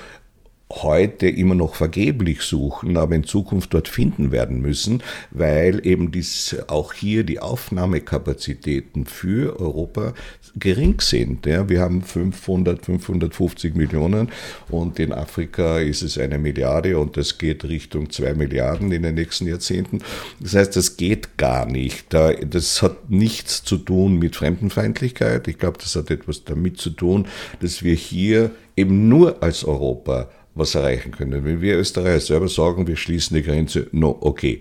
heute 0.71 1.29
immer 1.29 1.55
noch 1.55 1.75
vergeblich 1.75 2.43
suchen, 2.43 2.97
aber 2.97 3.15
in 3.15 3.25
Zukunft 3.25 3.73
dort 3.73 3.89
finden 3.89 4.33
werden 4.33 4.61
müssen, 4.61 5.03
weil 5.31 5.87
eben 5.87 6.13
dies, 6.13 6.57
auch 6.67 6.93
hier 6.93 7.25
die 7.25 7.41
Aufnahmekapazitäten 7.41 9.07
für 9.07 9.59
Europa 9.59 10.13
gering 10.57 11.01
sind. 11.01 11.47
Ja, 11.47 11.69
wir 11.69 11.81
haben 11.81 12.03
500, 12.03 12.85
550 12.85 13.75
Millionen 13.75 14.29
und 14.69 14.99
in 14.99 15.13
Afrika 15.13 15.79
ist 15.79 16.03
es 16.03 16.19
eine 16.19 16.39
Milliarde 16.39 16.99
und 16.99 17.17
das 17.17 17.39
geht 17.39 17.65
Richtung 17.65 18.11
zwei 18.11 18.35
Milliarden 18.35 18.93
in 18.93 19.03
den 19.03 19.15
nächsten 19.15 19.47
Jahrzehnten. 19.47 20.01
Das 20.41 20.55
heißt, 20.55 20.77
das 20.77 20.97
geht 20.97 21.39
gar 21.39 21.65
nicht. 21.65 22.13
Das 22.13 22.83
hat 22.83 23.09
nichts 23.11 23.65
zu 23.65 23.79
tun 23.79 24.19
mit 24.19 24.37
Fremdenfeindlichkeit. 24.37 25.49
Ich 25.49 25.59
glaube, 25.59 25.79
das 25.79 25.97
hat 25.97 26.11
etwas 26.11 26.45
damit 26.45 26.79
zu 26.79 26.91
tun, 26.91 27.27
dass 27.61 27.83
wir 27.83 27.95
hier 27.95 28.51
eben 28.77 29.09
nur 29.09 29.43
als 29.43 29.65
Europa 29.65 30.29
was 30.59 30.75
erreichen 30.75 31.13
können. 31.13 31.45
Wenn 31.45 31.61
wir 31.61 31.79
Österreicher 31.79 32.21
selber 32.21 32.49
sagen, 32.49 32.87
wir 32.87 32.97
schließen 32.97 33.37
die 33.37 33.43
Grenze, 33.43 33.87
no, 33.93 34.17
okay. 34.21 34.61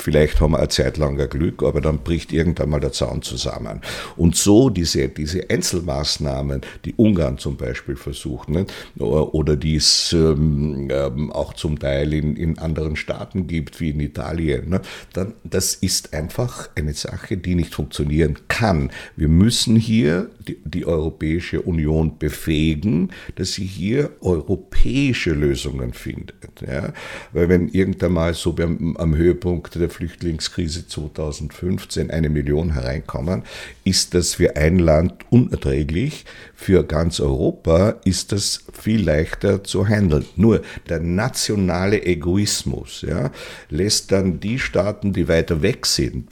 Vielleicht 0.00 0.40
haben 0.40 0.52
wir 0.52 0.58
eine 0.58 0.68
Zeit 0.68 0.96
lang 0.96 1.20
ein 1.20 1.28
Glück, 1.28 1.62
aber 1.62 1.80
dann 1.80 1.98
bricht 1.98 2.32
irgendwann 2.32 2.70
mal 2.70 2.80
der 2.80 2.92
Zaun 2.92 3.22
zusammen. 3.22 3.80
Und 4.16 4.36
so 4.36 4.70
diese, 4.70 5.08
diese 5.08 5.50
Einzelmaßnahmen, 5.50 6.60
die 6.84 6.94
Ungarn 6.94 7.38
zum 7.38 7.56
Beispiel 7.56 7.96
versucht, 7.96 8.48
ne, 8.48 8.66
oder 8.96 9.56
die 9.56 9.76
es 9.76 10.12
ähm, 10.12 10.88
ähm, 10.90 11.32
auch 11.32 11.52
zum 11.54 11.78
Teil 11.78 12.14
in, 12.14 12.36
in 12.36 12.58
anderen 12.58 12.94
Staaten 12.96 13.46
gibt, 13.46 13.80
wie 13.80 13.90
in 13.90 14.00
Italien, 14.00 14.68
ne, 14.68 14.82
dann, 15.12 15.34
das 15.42 15.74
ist 15.74 16.14
einfach 16.14 16.70
eine 16.76 16.94
Sache, 16.94 17.36
die 17.36 17.56
nicht 17.56 17.74
funktionieren 17.74 18.36
kann. 18.46 18.90
Wir 19.16 19.28
müssen 19.28 19.74
hier 19.74 20.30
die, 20.64 20.86
Europäische 20.86 21.62
Union 21.62 22.18
befähigen, 22.18 23.10
dass 23.36 23.52
sie 23.52 23.64
hier 23.64 24.10
europäische 24.20 25.32
Lösungen 25.32 25.92
findet. 25.92 26.62
Ja? 26.66 26.92
Weil 27.32 27.48
wenn 27.48 27.68
irgendwann 27.68 28.12
mal 28.12 28.34
so 28.34 28.52
beim, 28.52 28.96
am 28.96 29.16
Höhepunkt 29.16 29.74
der 29.74 29.90
Flüchtlingskrise 29.90 30.86
2015 30.86 32.10
eine 32.10 32.28
Million 32.28 32.72
hereinkommen, 32.72 33.42
ist 33.84 34.14
das 34.14 34.34
für 34.34 34.56
ein 34.56 34.78
Land 34.78 35.14
unerträglich. 35.30 36.24
Für 36.54 36.84
ganz 36.84 37.20
Europa 37.20 37.96
ist 38.04 38.32
das 38.32 38.64
viel 38.72 39.04
leichter 39.04 39.64
zu 39.64 39.86
handeln. 39.86 40.24
Nur 40.36 40.62
der 40.88 41.00
nationale 41.00 42.04
Egoismus 42.04 43.04
ja, 43.06 43.30
lässt 43.70 44.12
dann 44.12 44.40
die 44.40 44.58
Staaten, 44.58 45.12
die 45.12 45.28
weiter 45.28 45.62
weg 45.62 45.86
sind 45.86 46.28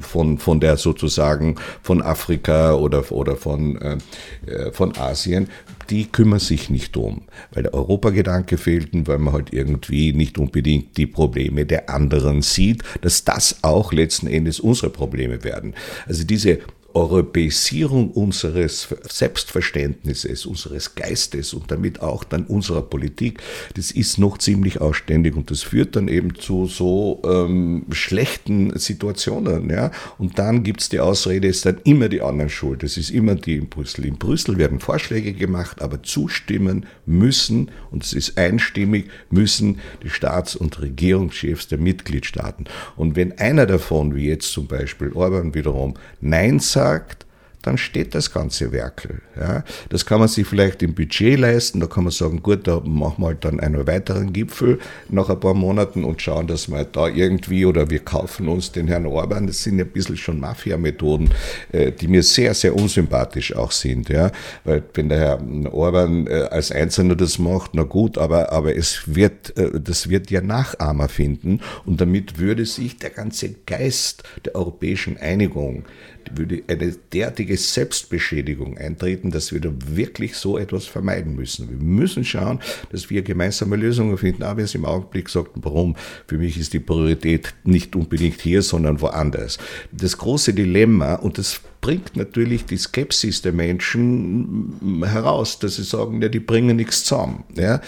von, 0.00 0.38
von 0.38 0.60
der 0.60 0.76
sozusagen 0.76 1.56
von 1.82 2.02
Afrika 2.02 2.74
oder, 2.74 3.10
oder 3.12 3.36
von, 3.40 3.80
äh, 3.80 3.98
äh 4.46 4.72
von 4.72 4.96
Asien, 4.96 5.48
die 5.90 6.06
kümmern 6.06 6.38
sich 6.38 6.70
nicht 6.70 6.94
drum, 6.94 7.22
weil 7.52 7.64
der 7.64 7.74
Europagedanke 7.74 8.58
fehlt 8.58 8.92
und 8.94 9.08
weil 9.08 9.18
man 9.18 9.34
halt 9.34 9.52
irgendwie 9.52 10.12
nicht 10.12 10.38
unbedingt 10.38 10.96
die 10.96 11.06
Probleme 11.06 11.66
der 11.66 11.90
anderen 11.90 12.42
sieht, 12.42 12.82
dass 13.00 13.24
das 13.24 13.62
auch 13.62 13.92
letzten 13.92 14.28
Endes 14.28 14.60
unsere 14.60 14.90
Probleme 14.90 15.42
werden. 15.42 15.74
Also 16.06 16.24
diese 16.24 16.60
Europäisierung 16.94 18.10
unseres 18.10 18.88
Selbstverständnisses, 19.08 20.44
unseres 20.46 20.94
Geistes 20.94 21.54
und 21.54 21.70
damit 21.70 22.00
auch 22.00 22.24
dann 22.24 22.44
unserer 22.44 22.82
Politik, 22.82 23.40
das 23.74 23.90
ist 23.90 24.18
noch 24.18 24.38
ziemlich 24.38 24.80
ausständig 24.80 25.36
und 25.36 25.50
das 25.50 25.62
führt 25.62 25.94
dann 25.96 26.08
eben 26.08 26.34
zu 26.34 26.66
so 26.66 27.22
ähm, 27.24 27.86
schlechten 27.92 28.76
Situationen. 28.78 29.70
Ja? 29.70 29.92
Und 30.18 30.38
dann 30.38 30.62
gibt 30.62 30.80
es 30.80 30.88
die 30.88 31.00
Ausrede, 31.00 31.48
es 31.48 31.58
ist 31.58 31.66
dann 31.66 31.78
immer 31.84 32.08
die 32.08 32.22
anderen 32.22 32.50
schuld. 32.50 32.82
Es 32.82 32.96
ist 32.96 33.10
immer 33.10 33.36
die 33.36 33.56
in 33.56 33.68
Brüssel. 33.68 34.04
In 34.06 34.18
Brüssel 34.18 34.58
werden 34.58 34.80
Vorschläge 34.80 35.32
gemacht, 35.32 35.80
aber 35.82 36.02
zustimmen 36.02 36.86
müssen, 37.06 37.70
und 37.90 38.04
es 38.04 38.12
ist 38.12 38.36
einstimmig, 38.36 39.10
müssen 39.30 39.78
die 40.02 40.10
Staats- 40.10 40.56
und 40.56 40.80
Regierungschefs 40.80 41.68
der 41.68 41.78
Mitgliedstaaten. 41.78 42.64
Und 42.96 43.16
wenn 43.16 43.38
einer 43.38 43.66
davon, 43.66 44.14
wie 44.14 44.28
jetzt 44.28 44.52
zum 44.52 44.66
Beispiel 44.66 45.12
Orban 45.12 45.54
wiederum, 45.54 45.94
Nein 46.20 46.58
sagt, 46.58 46.79
sagt, 46.80 47.26
dann 47.62 47.76
steht 47.76 48.14
das 48.14 48.32
ganze 48.32 48.72
Werkel. 48.72 49.20
Ja. 49.38 49.64
Das 49.90 50.06
kann 50.06 50.18
man 50.18 50.28
sich 50.28 50.46
vielleicht 50.46 50.82
im 50.82 50.94
Budget 50.94 51.38
leisten, 51.38 51.80
da 51.80 51.86
kann 51.86 52.04
man 52.04 52.10
sagen, 52.10 52.42
gut, 52.42 52.66
da 52.66 52.80
machen 52.80 53.22
wir 53.22 53.28
halt 53.28 53.44
dann 53.44 53.60
einen 53.60 53.86
weiteren 53.86 54.32
Gipfel 54.32 54.78
nach 55.08 55.28
ein 55.28 55.38
paar 55.38 55.54
Monaten 55.54 56.04
und 56.04 56.22
schauen, 56.22 56.46
dass 56.46 56.70
wir 56.70 56.84
da 56.84 57.08
irgendwie 57.08 57.66
oder 57.66 57.90
wir 57.90 58.00
kaufen 58.00 58.48
uns 58.48 58.72
den 58.72 58.88
Herrn 58.88 59.06
Orban, 59.06 59.46
das 59.46 59.62
sind 59.62 59.78
ja 59.78 59.84
ein 59.84 59.90
bisschen 59.90 60.16
schon 60.16 60.40
Mafia-Methoden, 60.40 61.30
äh, 61.72 61.92
die 61.92 62.08
mir 62.08 62.22
sehr, 62.22 62.54
sehr 62.54 62.74
unsympathisch 62.74 63.54
auch 63.54 63.72
sind. 63.72 64.08
Ja. 64.08 64.32
Weil 64.64 64.82
wenn 64.94 65.08
der 65.08 65.18
Herr 65.18 65.72
Orban 65.72 66.26
äh, 66.26 66.48
als 66.50 66.72
Einzelner 66.72 67.14
das 67.14 67.38
macht, 67.38 67.72
na 67.74 67.82
gut, 67.82 68.16
aber, 68.16 68.52
aber 68.52 68.74
es 68.74 69.02
wird, 69.06 69.56
äh, 69.58 69.80
das 69.80 70.08
wird 70.08 70.30
ja 70.30 70.40
Nachahmer 70.40 71.08
finden 71.08 71.60
und 71.84 72.00
damit 72.00 72.38
würde 72.38 72.64
sich 72.64 72.96
der 72.96 73.10
ganze 73.10 73.50
Geist 73.66 74.22
der 74.44 74.54
europäischen 74.54 75.18
Einigung 75.18 75.84
würde 76.32 76.62
eine 76.68 76.92
derartige 77.12 77.49
Selbstbeschädigung 77.56 78.78
eintreten, 78.78 79.30
dass 79.30 79.52
wir 79.52 79.60
da 79.60 79.70
wirklich 79.86 80.36
so 80.36 80.58
etwas 80.58 80.86
vermeiden 80.86 81.34
müssen. 81.34 81.68
Wir 81.70 81.76
müssen 81.76 82.24
schauen, 82.24 82.60
dass 82.90 83.10
wir 83.10 83.22
gemeinsame 83.22 83.76
Lösungen 83.76 84.16
finden. 84.18 84.42
Aber 84.42 84.62
es 84.62 84.74
im 84.74 84.84
Augenblick 84.84 85.28
sagt, 85.28 85.50
warum? 85.54 85.96
Für 86.26 86.38
mich 86.38 86.58
ist 86.58 86.72
die 86.72 86.80
Priorität 86.80 87.54
nicht 87.64 87.94
unbedingt 87.96 88.40
hier, 88.40 88.62
sondern 88.62 89.00
woanders. 89.00 89.58
Das 89.92 90.18
große 90.18 90.54
Dilemma, 90.54 91.14
und 91.14 91.38
das 91.38 91.60
bringt 91.80 92.16
natürlich 92.16 92.66
die 92.66 92.76
Skepsis 92.76 93.42
der 93.42 93.52
Menschen 93.52 95.02
heraus, 95.04 95.58
dass 95.58 95.76
sie 95.76 95.82
sagen, 95.82 96.20
ja, 96.20 96.28
die 96.28 96.40
bringen 96.40 96.76
nichts 96.76 97.04
zusammen. 97.04 97.44
Ja? 97.54 97.80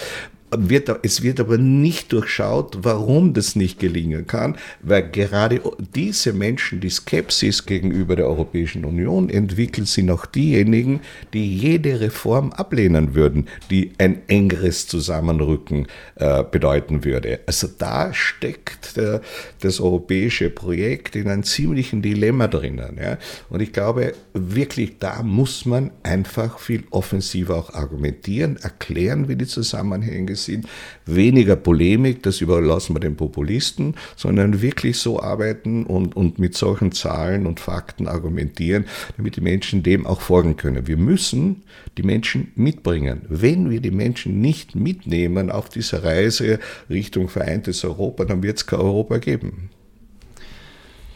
Wird, 0.56 0.90
es 1.02 1.22
wird 1.22 1.40
aber 1.40 1.58
nicht 1.58 2.12
durchschaut, 2.12 2.78
warum 2.82 3.32
das 3.32 3.56
nicht 3.56 3.78
gelingen 3.78 4.26
kann, 4.26 4.56
weil 4.82 5.08
gerade 5.10 5.60
diese 5.94 6.32
Menschen, 6.32 6.80
die 6.80 6.90
Skepsis 6.90 7.66
gegenüber 7.66 8.16
der 8.16 8.26
Europäischen 8.26 8.84
Union 8.84 9.30
entwickeln, 9.30 9.86
sind 9.86 10.10
auch 10.10 10.26
diejenigen, 10.26 11.00
die 11.32 11.56
jede 11.56 12.00
Reform 12.00 12.52
ablehnen 12.52 13.14
würden, 13.14 13.48
die 13.70 13.92
ein 13.98 14.22
engeres 14.28 14.86
Zusammenrücken 14.86 15.86
äh, 16.16 16.44
bedeuten 16.44 17.04
würde. 17.04 17.40
Also 17.46 17.68
da 17.78 18.12
steckt 18.12 18.96
der, 18.96 19.22
das 19.60 19.80
europäische 19.80 20.50
Projekt 20.50 21.16
in 21.16 21.28
einem 21.28 21.42
ziemlichen 21.42 22.02
Dilemma 22.02 22.48
drinnen. 22.48 22.98
Ja? 23.00 23.18
Und 23.48 23.62
ich 23.62 23.72
glaube, 23.72 24.14
wirklich 24.34 24.98
da 24.98 25.22
muss 25.22 25.64
man 25.64 25.90
einfach 26.02 26.58
viel 26.58 26.84
offensiver 26.90 27.56
auch 27.56 27.72
argumentieren, 27.74 28.56
erklären, 28.56 29.28
wie 29.28 29.36
die 29.36 29.46
Zusammenhänge 29.46 30.36
sind. 30.44 30.66
Weniger 31.06 31.56
Polemik, 31.56 32.22
das 32.22 32.40
überlassen 32.40 32.94
wir 32.94 33.00
den 33.00 33.16
Populisten, 33.16 33.94
sondern 34.16 34.62
wirklich 34.62 34.98
so 34.98 35.20
arbeiten 35.20 35.84
und, 35.84 36.16
und 36.16 36.38
mit 36.38 36.54
solchen 36.56 36.92
Zahlen 36.92 37.46
und 37.46 37.60
Fakten 37.60 38.08
argumentieren, 38.08 38.84
damit 39.16 39.36
die 39.36 39.40
Menschen 39.40 39.82
dem 39.82 40.06
auch 40.06 40.20
folgen 40.20 40.56
können. 40.56 40.86
Wir 40.86 40.96
müssen 40.96 41.62
die 41.98 42.02
Menschen 42.02 42.52
mitbringen. 42.54 43.22
Wenn 43.28 43.70
wir 43.70 43.80
die 43.80 43.90
Menschen 43.90 44.40
nicht 44.40 44.74
mitnehmen 44.74 45.50
auf 45.50 45.68
dieser 45.68 46.04
Reise 46.04 46.58
Richtung 46.88 47.28
vereintes 47.28 47.84
Europa, 47.84 48.24
dann 48.24 48.42
wird 48.42 48.58
es 48.58 48.66
kein 48.66 48.80
Europa 48.80 49.18
geben. 49.18 49.70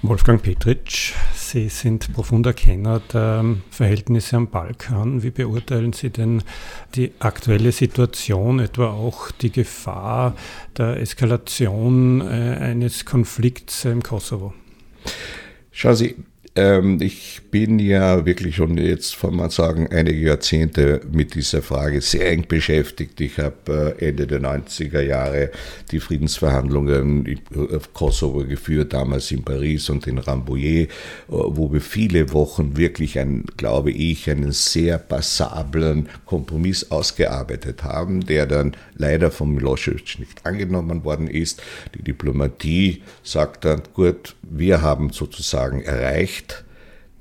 Wolfgang 0.09 0.43
Petritsch, 0.43 1.15
Sie 1.35 1.69
sind 1.69 2.13
profunder 2.13 2.53
Kenner 2.53 3.01
der 3.13 3.45
Verhältnisse 3.71 4.37
am 4.37 4.49
Balkan. 4.49 5.23
Wie 5.23 5.31
beurteilen 5.31 5.93
Sie 5.93 6.11
denn 6.11 6.43
die 6.95 7.13
aktuelle 7.19 7.73
Situation, 7.73 8.59
etwa 8.61 8.91
auch 8.91 9.31
die 9.31 9.51
Gefahr 9.51 10.35
der 10.77 11.01
Eskalation 11.01 12.21
äh, 12.21 12.25
eines 12.61 13.05
Konflikts 13.05 13.85
im 13.85 14.03
Kosovo? 14.03 14.55
Schauen 15.73 15.97
Sie, 15.97 16.17
ähm, 16.55 17.01
ich 17.01 17.43
bin 17.59 17.79
ja 17.79 18.27
wirklich 18.27 18.57
schon 18.57 18.77
jetzt, 18.77 19.19
kann 19.19 19.35
man 19.35 19.49
sagen, 19.49 19.89
einige 19.91 20.19
Jahrzehnte 20.19 21.01
mit 21.11 21.35
dieser 21.35 21.63
Frage 21.63 22.03
sehr 22.03 22.31
eng 22.31 22.47
beschäftigt. 22.47 23.19
Ich 23.23 23.39
habe 23.39 23.97
äh, 23.99 24.09
Ende 24.09 24.27
der 24.27 24.43
90er 24.43 25.01
Jahre 25.01 25.51
die 25.91 26.01
Friedensverhandlungen 26.01 27.41
auf 27.75 27.95
Kosovo 27.95 28.45
geführt, 28.45 28.93
damals 28.93 29.31
in 29.31 29.43
Paris 29.43 29.89
und 29.89 30.07
in 30.07 30.19
Rambouillet, 30.19 30.91
äh, 30.91 30.91
wo 31.29 31.73
wir 31.73 31.81
viele 31.81 32.31
Wochen 32.35 32.77
wirklich, 32.77 33.19
ein, 33.19 33.47
glaube 33.57 33.91
ich, 33.91 34.29
einen 34.29 34.53
sehr 34.53 34.99
passablen 34.99 36.11
Kompromiss 36.27 36.91
ausgearbeitet 36.91 37.85
haben, 37.85 38.27
der 38.27 38.45
dann 38.45 38.77
leider 38.97 39.31
von 39.31 39.55
Milosevic 39.55 40.19
nicht 40.19 40.45
angenommen 40.45 41.05
worden 41.05 41.27
ist. 41.27 41.63
Die 41.95 42.03
Diplomatie 42.03 43.03
sagt 43.23 43.65
dann, 43.65 43.81
gut, 43.95 44.37
wir 44.43 44.83
haben 44.83 45.09
sozusagen 45.09 45.81
erreicht, 45.81 46.66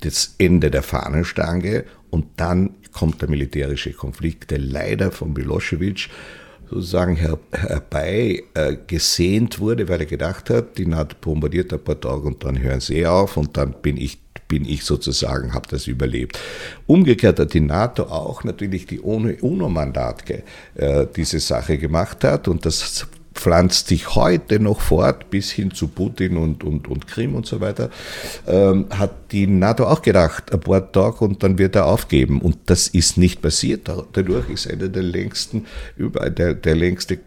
das 0.00 0.34
Ende 0.38 0.70
der 0.70 0.82
Fahnenstange 0.82 1.84
und 2.10 2.26
dann 2.36 2.70
kommt 2.92 3.20
der 3.22 3.28
militärische 3.28 3.92
Konflikt, 3.92 4.50
der 4.50 4.58
leider 4.58 5.10
von 5.10 5.32
Milosevic 5.32 6.08
sozusagen 6.68 7.16
her, 7.16 7.38
herbei 7.52 8.42
äh, 8.54 8.76
gesehnt 8.86 9.60
wurde, 9.60 9.88
weil 9.88 10.00
er 10.00 10.06
gedacht 10.06 10.50
hat, 10.50 10.78
die 10.78 10.86
NATO 10.86 11.16
bombardiert 11.20 11.72
ein 11.72 11.82
paar 11.82 12.00
Tage 12.00 12.22
und 12.22 12.44
dann 12.44 12.60
hören 12.60 12.80
sie 12.80 13.06
auf 13.06 13.36
und 13.36 13.56
dann 13.56 13.74
bin 13.82 13.96
ich 13.96 14.18
bin 14.48 14.64
ich 14.64 14.84
sozusagen, 14.84 15.54
habe 15.54 15.66
das 15.68 15.88
überlebt. 15.88 16.38
Umgekehrt 16.86 17.40
hat 17.40 17.52
die 17.52 17.60
NATO 17.60 18.04
auch 18.04 18.44
natürlich 18.44 18.86
die 18.86 19.00
UNO-Mandat 19.00 20.24
äh, 20.76 21.06
diese 21.16 21.40
Sache 21.40 21.78
gemacht 21.78 22.22
hat 22.22 22.46
und 22.46 22.64
das 22.64 23.08
pflanzt 23.36 23.88
sich 23.88 24.14
heute 24.14 24.58
noch 24.58 24.80
fort 24.80 25.30
bis 25.30 25.50
hin 25.50 25.70
zu 25.70 25.88
Putin 25.88 26.36
und, 26.36 26.64
und, 26.64 26.88
und 26.88 27.06
Krim 27.06 27.34
und 27.34 27.46
so 27.46 27.60
weiter, 27.60 27.90
ähm, 28.46 28.86
hat 28.90 29.32
die 29.32 29.46
NATO 29.46 29.86
auch 29.86 30.02
gedacht, 30.02 30.52
ein 30.52 30.60
paar 30.60 30.90
Tage 30.92 31.24
und 31.24 31.42
dann 31.42 31.58
wird 31.58 31.76
er 31.76 31.86
aufgeben. 31.86 32.40
Und 32.40 32.58
das 32.66 32.88
ist 32.88 33.18
nicht 33.18 33.42
passiert. 33.42 33.88
Dadurch 34.12 34.48
ist 34.50 34.70
eine 34.70 34.88
der 34.88 35.02
längsten, 35.02 35.66
der, 35.98 36.54
der 36.54 36.74
längste 36.74 37.14
äh, 37.14 37.18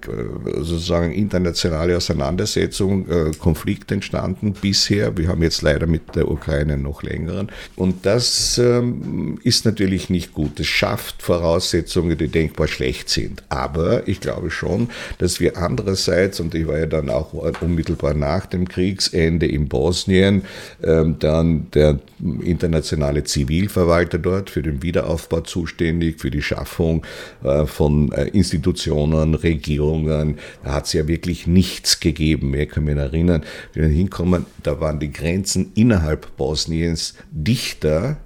sozusagen 0.58 1.12
internationale 1.12 1.98
Auseinandersetzung, 1.98 3.10
äh, 3.10 3.32
Konflikt 3.38 3.92
entstanden 3.92 4.54
bisher. 4.54 5.18
Wir 5.18 5.28
haben 5.28 5.44
jetzt 5.44 5.62
leider 5.62 5.88
mit 5.88 6.16
der 6.16 6.30
Ukraine 6.30 6.78
noch 6.78 7.04
längeren. 7.04 7.52
Und 7.76 8.06
das 8.06 8.58
ähm, 8.58 9.40
ist 9.44 9.66
natürlich 9.66 10.10
nicht 10.10 10.34
gut. 10.34 10.60
Es 10.60 10.68
schafft 10.68 11.22
Voraussetzungen, 11.22 12.18
die 12.18 12.28
denkbar 12.28 12.68
schlecht 12.68 13.10
sind. 13.10 13.44
Aber 13.50 14.08
ich 14.08 14.20
glaube 14.20 14.52
schon, 14.52 14.90
dass 15.18 15.40
wir 15.40 15.58
anderes 15.58 15.99
einerseits, 16.08 16.40
und 16.40 16.56
ich 16.56 16.68
war 16.68 16.78
ja 16.78 16.86
dann 16.86 17.10
auch 17.10 17.34
unmittelbar 17.34 18.14
nach 18.14 18.46
dem 18.46 18.68
Kriegsende 18.68 19.46
in 19.46 19.68
Bosnien, 19.68 20.44
ähm, 20.84 21.18
dann 21.20 21.68
der 21.74 22.00
internationale 22.42 23.24
Zivilverwalter 23.24 24.18
dort 24.18 24.50
für 24.50 24.62
den 24.62 24.82
Wiederaufbau 24.84 25.42
zuständig, 25.42 26.20
für 26.20 26.32
die 26.32 26.42
Schaffung 26.42 27.06
äh, 27.44 27.66
von 27.66 28.12
äh, 28.12 28.26
Institutionen, 28.28 29.36
Regierungen. 29.36 30.38
Da 30.64 30.74
hat 30.74 30.86
es 30.86 30.94
ja 30.94 31.08
wirklich 31.08 31.48
nichts 31.48 32.00
gegeben. 32.00 32.54
Ich 32.54 32.70
kann 32.70 32.86
mich 32.86 32.96
erinnern, 32.96 33.44
wenn 33.74 33.84
wir 33.84 33.90
hinkommen, 33.90 34.46
da 34.64 34.80
waren 34.80 35.00
die 35.00 35.12
Grenzen 35.12 35.72
innerhalb 35.76 36.36
Bosniens 36.38 37.16
dichter 37.32 38.18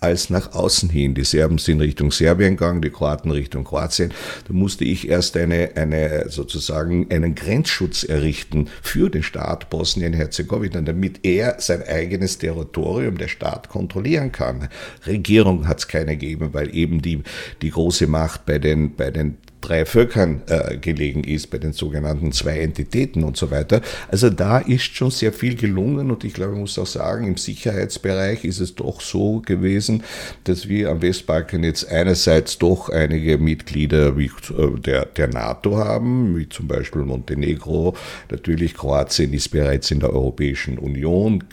als 0.00 0.30
nach 0.30 0.52
außen 0.52 0.90
hin. 0.90 1.14
Die 1.14 1.24
Serben 1.24 1.58
sind 1.58 1.80
Richtung 1.80 2.12
Serbien 2.12 2.56
gegangen, 2.56 2.82
die 2.82 2.90
Kroaten 2.90 3.30
Richtung 3.30 3.64
Kroatien. 3.64 4.12
Da 4.46 4.52
musste 4.52 4.84
ich 4.84 5.08
erst 5.08 5.36
eine, 5.36 5.70
eine 5.76 6.28
sozusagen 6.28 7.10
einen 7.10 7.34
Grenzschutz 7.34 8.04
errichten 8.04 8.68
für 8.82 9.10
den 9.10 9.22
Staat 9.22 9.70
Bosnien-Herzegowina, 9.70 10.82
damit 10.82 11.24
er 11.24 11.56
sein 11.58 11.82
eigenes 11.82 12.38
Territorium, 12.38 13.18
der 13.18 13.28
Staat, 13.28 13.68
kontrollieren 13.68 14.32
kann. 14.32 14.68
Regierung 15.06 15.66
hat 15.66 15.78
es 15.78 15.88
keine 15.88 16.16
gegeben, 16.18 16.50
weil 16.52 16.74
eben 16.74 17.00
die, 17.02 17.22
die 17.62 17.70
große 17.70 18.06
Macht 18.06 18.46
bei 18.46 18.58
den, 18.58 18.94
bei 18.94 19.10
den 19.10 19.38
drei 19.60 19.84
Völkern 19.84 20.42
äh, 20.46 20.76
gelegen 20.76 21.24
ist, 21.24 21.50
bei 21.50 21.58
den 21.58 21.72
sogenannten 21.72 22.32
zwei 22.32 22.60
Entitäten 22.60 23.24
und 23.24 23.36
so 23.36 23.50
weiter. 23.50 23.80
Also 24.10 24.30
da 24.30 24.58
ist 24.58 24.94
schon 24.94 25.10
sehr 25.10 25.32
viel 25.32 25.56
gelungen 25.56 26.10
und 26.10 26.24
ich 26.24 26.34
glaube, 26.34 26.54
ich 26.54 26.60
muss 26.60 26.78
auch 26.78 26.86
sagen, 26.86 27.26
im 27.26 27.36
Sicherheitsbereich 27.36 28.44
ist 28.44 28.60
es 28.60 28.74
doch 28.74 29.00
so 29.00 29.40
gewesen, 29.40 30.04
dass 30.44 30.68
wir 30.68 30.90
am 30.90 31.02
Westbalkan 31.02 31.64
jetzt 31.64 31.88
einerseits 31.90 32.58
doch 32.58 32.88
einige 32.88 33.38
Mitglieder 33.38 34.16
wie, 34.16 34.26
äh, 34.26 34.78
der, 34.78 35.06
der 35.06 35.28
NATO 35.28 35.76
haben, 35.76 36.36
wie 36.36 36.48
zum 36.48 36.68
Beispiel 36.68 37.02
Montenegro, 37.02 37.94
natürlich 38.30 38.74
Kroatien 38.74 39.32
ist 39.32 39.48
bereits 39.48 39.90
in 39.90 40.00
der 40.00 40.12
Europäischen 40.12 40.78
Union, 40.78 41.44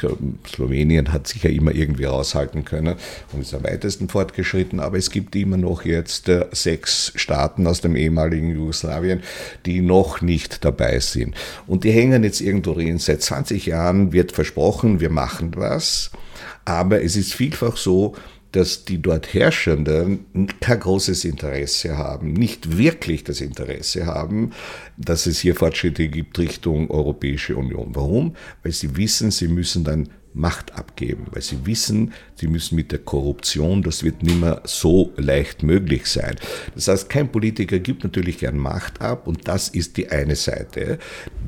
Slowenien 0.47 1.11
hat 1.11 1.27
sich 1.27 1.43
ja 1.43 1.49
immer 1.49 1.73
irgendwie 1.73 2.05
raushalten 2.05 2.65
können 2.65 2.95
und 3.33 3.41
ist 3.41 3.53
am 3.53 3.63
weitesten 3.63 4.09
fortgeschritten, 4.09 4.79
aber 4.79 4.97
es 4.97 5.09
gibt 5.09 5.35
immer 5.35 5.57
noch 5.57 5.85
jetzt 5.85 6.29
äh, 6.29 6.45
sechs 6.51 7.11
Staaten 7.15 7.65
aus 7.67 7.81
dem 7.81 7.94
ehemaligen 7.95 8.53
Jugoslawien, 8.53 9.21
die 9.65 9.81
noch 9.81 10.21
nicht 10.21 10.63
dabei 10.65 10.99
sind. 10.99 11.35
Und 11.67 11.83
die 11.83 11.91
hängen 11.91 12.23
jetzt 12.23 12.41
irgendwo 12.41 12.73
drin. 12.73 12.97
Seit 12.99 13.21
20 13.21 13.65
Jahren 13.65 14.11
wird 14.11 14.31
versprochen, 14.31 14.99
wir 14.99 15.09
machen 15.09 15.51
was. 15.55 16.11
Aber 16.65 17.03
es 17.03 17.15
ist 17.15 17.33
vielfach 17.33 17.77
so, 17.77 18.15
dass 18.55 18.85
die 18.85 19.01
dort 19.01 19.33
Herrschenden 19.33 20.25
kein 20.61 20.79
großes 20.79 21.25
Interesse 21.25 21.97
haben, 21.97 22.31
nicht 22.31 22.77
wirklich 22.77 23.25
das 23.25 23.41
Interesse 23.41 24.05
haben, 24.05 24.51
dass 24.95 25.25
es 25.25 25.39
hier 25.39 25.55
Fortschritte 25.55 26.07
gibt 26.07 26.39
Richtung 26.39 26.89
Europäische 26.89 27.57
Union. 27.57 27.89
Warum? 27.93 28.35
Weil 28.63 28.71
sie 28.71 28.95
wissen, 28.95 29.31
sie 29.31 29.49
müssen 29.49 29.83
dann 29.83 30.07
Macht 30.37 30.77
abgeben, 30.77 31.27
weil 31.31 31.41
sie 31.41 31.65
wissen, 31.65 32.11
sie 32.35 32.47
müssen 32.47 32.75
mit 32.75 32.91
der 32.91 32.99
Korruption, 32.99 33.83
das 33.83 34.03
wird 34.03 34.21
nicht 34.21 34.41
mehr 34.41 34.61
so 34.65 35.13
leicht 35.15 35.63
möglich 35.63 36.07
sein. 36.07 36.35
Das 36.75 36.89
heißt, 36.89 37.09
kein 37.09 37.31
Politiker 37.31 37.79
gibt 37.79 38.03
natürlich 38.03 38.39
gern 38.39 38.57
Macht 38.57 39.01
ab 39.01 39.27
und 39.27 39.47
das 39.47 39.69
ist 39.69 39.95
die 39.95 40.09
eine 40.09 40.35
Seite. 40.35 40.99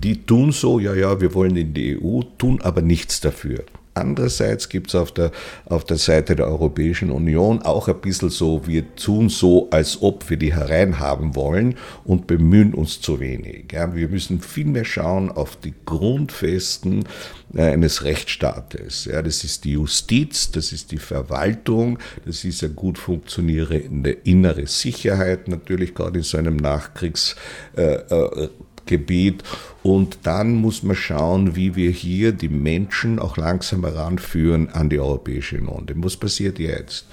Die 0.02 0.26
tun 0.26 0.54
so, 0.54 0.80
ja, 0.80 0.95
ja, 0.95 1.19
wir 1.19 1.34
wollen 1.34 1.58
in 1.58 1.73
die 1.73 2.02
EU, 2.02 2.21
tun 2.38 2.62
aber 2.62 2.82
nichts 2.82 3.19
dafür. 3.19 3.65
Andererseits 3.98 4.70
gibt 4.70 4.90
es 4.90 4.96
auf 4.96 5.12
der, 5.12 5.32
auf 5.66 5.84
der 5.84 5.98
Seite 5.98 6.36
der 6.36 6.48
Europäischen 6.48 7.12
Union 7.12 7.62
auch 7.62 7.88
ein 7.88 8.00
bisschen 8.00 8.30
so, 8.30 8.68
wir 8.68 8.96
tun 8.96 9.30
so, 9.30 9.70
als 9.72 10.02
ob 10.02 10.30
wir 10.30 10.38
die 10.38 10.54
hereinhaben 10.54 11.36
wollen 11.36 11.76
und 12.04 12.28
bemühen 12.28 12.74
uns 12.74 13.02
zu 13.02 13.20
wenig. 13.20 13.72
Ja, 13.72 13.94
wir 13.96 14.08
müssen 14.10 14.42
viel 14.42 14.66
mehr 14.66 14.86
schauen 14.86 15.32
auf 15.32 15.56
die 15.56 15.74
Grundfesten 15.86 17.06
äh, 17.54 17.62
eines 17.62 18.04
Rechtsstaates. 18.04 19.06
Ja, 19.06 19.22
das 19.22 19.44
ist 19.44 19.64
die 19.64 19.74
Justiz, 19.74 20.52
das 20.52 20.72
ist 20.72 20.92
die 20.92 20.98
Verwaltung, 20.98 22.00
das 22.26 22.44
ist 22.44 22.64
eine 22.64 22.74
gut 22.74 22.98
funktionierende 22.98 24.12
innere 24.12 24.68
Sicherheit, 24.68 25.48
natürlich 25.48 25.96
gerade 25.96 26.20
in 26.20 26.24
so 26.24 26.38
einem 26.38 26.58
Nachkriegs- 26.58 27.36
äh, 27.76 27.94
äh, 27.94 28.50
Gebiet. 28.88 29.43
Und 29.84 30.19
dann 30.23 30.56
muss 30.56 30.84
man 30.84 30.95
schauen, 30.95 31.56
wie 31.56 31.76
wir 31.76 31.91
hier 31.91 32.32
die 32.32 32.50
Menschen 32.50 33.19
auch 33.19 33.38
langsam 33.38 33.86
heranführen 33.86 34.69
an 34.69 34.89
die 34.89 35.00
Europäische 35.00 35.58
Union. 35.58 35.86
Denn 35.86 36.04
was 36.04 36.17
passiert 36.17 36.60
jetzt? 36.60 37.06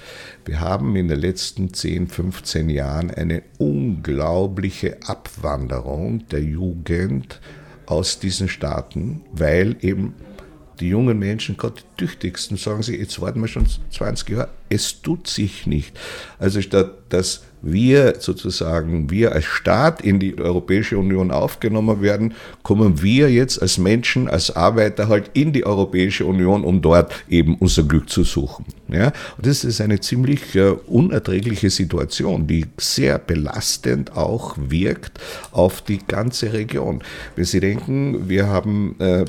Wir 0.43 0.59
haben 0.59 0.95
in 0.95 1.07
den 1.07 1.19
letzten 1.19 1.73
10, 1.73 2.07
15 2.07 2.69
Jahren 2.69 3.11
eine 3.11 3.43
unglaubliche 3.59 4.97
Abwanderung 5.05 6.27
der 6.29 6.41
Jugend 6.41 7.39
aus 7.85 8.19
diesen 8.19 8.49
Staaten, 8.49 9.21
weil 9.31 9.77
eben 9.81 10.15
die 10.79 10.89
jungen 10.89 11.17
Menschen, 11.19 11.57
gerade 11.57 11.75
die 11.75 12.05
tüchtigsten, 12.05 12.57
sagen 12.57 12.83
sie, 12.83 12.97
jetzt 12.97 13.21
warten 13.21 13.41
wir 13.41 13.47
schon 13.47 13.65
20 13.91 14.29
Jahre, 14.29 14.49
es 14.69 15.01
tut 15.01 15.27
sich 15.27 15.67
nicht. 15.67 15.97
Also 16.39 16.61
statt 16.61 17.05
dass 17.09 17.43
wir 17.61 18.15
sozusagen, 18.19 19.09
wir 19.09 19.31
als 19.31 19.45
Staat 19.45 20.01
in 20.01 20.19
die 20.19 20.37
Europäische 20.37 20.97
Union 20.97 21.31
aufgenommen 21.31 22.01
werden, 22.01 22.33
kommen 22.61 23.01
wir 23.01 23.31
jetzt 23.31 23.59
als 23.59 23.77
Menschen, 23.77 24.27
als 24.27 24.55
Arbeiter 24.55 25.07
halt 25.07 25.31
in 25.33 25.51
die 25.51 25.65
Europäische 25.65 26.25
Union, 26.25 26.63
um 26.63 26.81
dort 26.81 27.11
eben 27.27 27.55
unser 27.55 27.83
Glück 27.83 28.09
zu 28.09 28.23
suchen. 28.23 28.65
Ja? 28.87 29.13
Und 29.37 29.47
das 29.47 29.63
ist 29.63 29.81
eine 29.81 29.99
ziemlich 29.99 30.55
äh, 30.55 30.71
unerträgliche 30.87 31.69
Situation, 31.69 32.45
die 32.45 32.65
sehr 32.77 33.17
belastend 33.17 34.15
auch 34.15 34.55
wirkt 34.59 35.19
auf 35.51 35.81
die 35.81 35.99
ganze 36.05 36.53
Region. 36.53 37.01
Wenn 37.35 37.45
Sie 37.45 37.61
denken, 37.61 38.29
wir 38.29 38.47
haben 38.47 38.95
äh, 38.99 39.25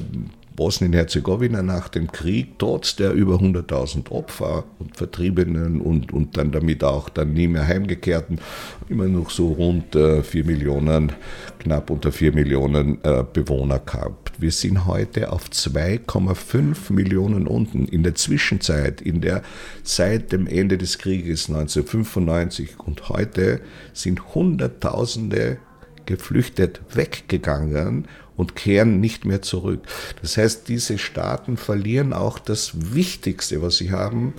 Bosnien-Herzegowina 0.57 1.63
nach 1.63 1.89
dem 1.89 2.11
Krieg, 2.11 2.59
trotz 2.59 2.97
der 2.97 3.13
über 3.13 3.37
100.000 3.37 4.11
Opfer 4.11 4.65
und 4.79 4.97
Vertriebenen 4.97 5.81
und, 5.81 6.13
und 6.13 6.37
dann 6.37 6.51
damit 6.51 6.83
auch 6.83 7.09
dann 7.09 7.35
nie 7.35 7.47
mehr 7.47 7.67
heimgekehrten, 7.67 8.41
immer 8.89 9.07
noch 9.07 9.31
so 9.31 9.53
rund 9.53 9.95
äh, 9.95 10.23
4 10.23 10.45
Millionen, 10.45 11.13
knapp 11.59 11.91
unter 11.91 12.11
4 12.11 12.33
Millionen 12.33 12.99
äh, 13.05 13.25
Bewohner 13.31 13.79
gehabt. 13.79 14.33
Wir 14.41 14.51
sind 14.51 14.87
heute 14.87 15.33
auf 15.33 15.49
2,5 15.49 16.93
Millionen 16.93 17.47
unten. 17.47 17.87
In 17.87 18.03
der 18.03 18.15
Zwischenzeit, 18.15 19.01
in 19.01 19.21
der 19.21 19.43
seit 19.83 20.33
dem 20.33 20.47
Ende 20.47 20.79
des 20.79 20.99
Krieges 20.99 21.49
1995 21.49 22.81
und 22.81 23.09
heute 23.09 23.61
sind 23.93 24.35
Hunderttausende 24.35 25.59
geflüchtet 26.07 26.81
weggegangen 26.95 28.07
und 28.37 28.57
kehren 28.57 29.01
nicht 29.01 29.25
mehr 29.25 29.43
zurück. 29.43 29.81
Das 30.21 30.37
heißt, 30.37 30.69
diese 30.69 30.99
Staaten 30.99 31.57
verlieren 31.57 32.13
auch 32.13 32.39
das 32.39 32.95
Wichtigste, 32.95 33.63
was 33.63 33.79
sie 33.79 33.91
haben, 33.91 34.35